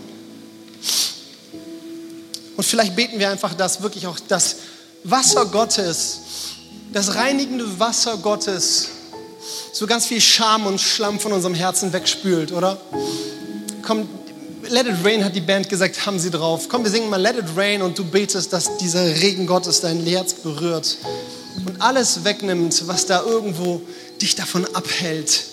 [2.56, 4.58] Und vielleicht beten wir einfach, dass wirklich auch das
[5.04, 6.20] Wasser Gottes
[6.94, 8.90] das reinigende Wasser Gottes
[9.72, 12.80] so ganz viel Scham und Schlamm von unserem Herzen wegspült, oder?
[13.82, 14.08] Komm,
[14.70, 16.70] Let It Rain hat die Band gesagt, haben sie drauf.
[16.70, 20.06] Komm, wir singen mal Let It Rain und du betest, dass dieser Regen Gottes dein
[20.06, 20.98] Herz berührt
[21.66, 23.82] und alles wegnimmt, was da irgendwo
[24.22, 25.44] dich davon abhält,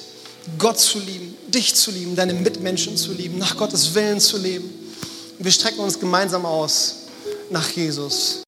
[0.59, 4.71] Gott zu lieben, dich zu lieben, deine Mitmenschen zu lieben, nach Gottes Willen zu leben.
[5.39, 6.97] Wir strecken uns gemeinsam aus
[7.51, 8.39] nach Jesus.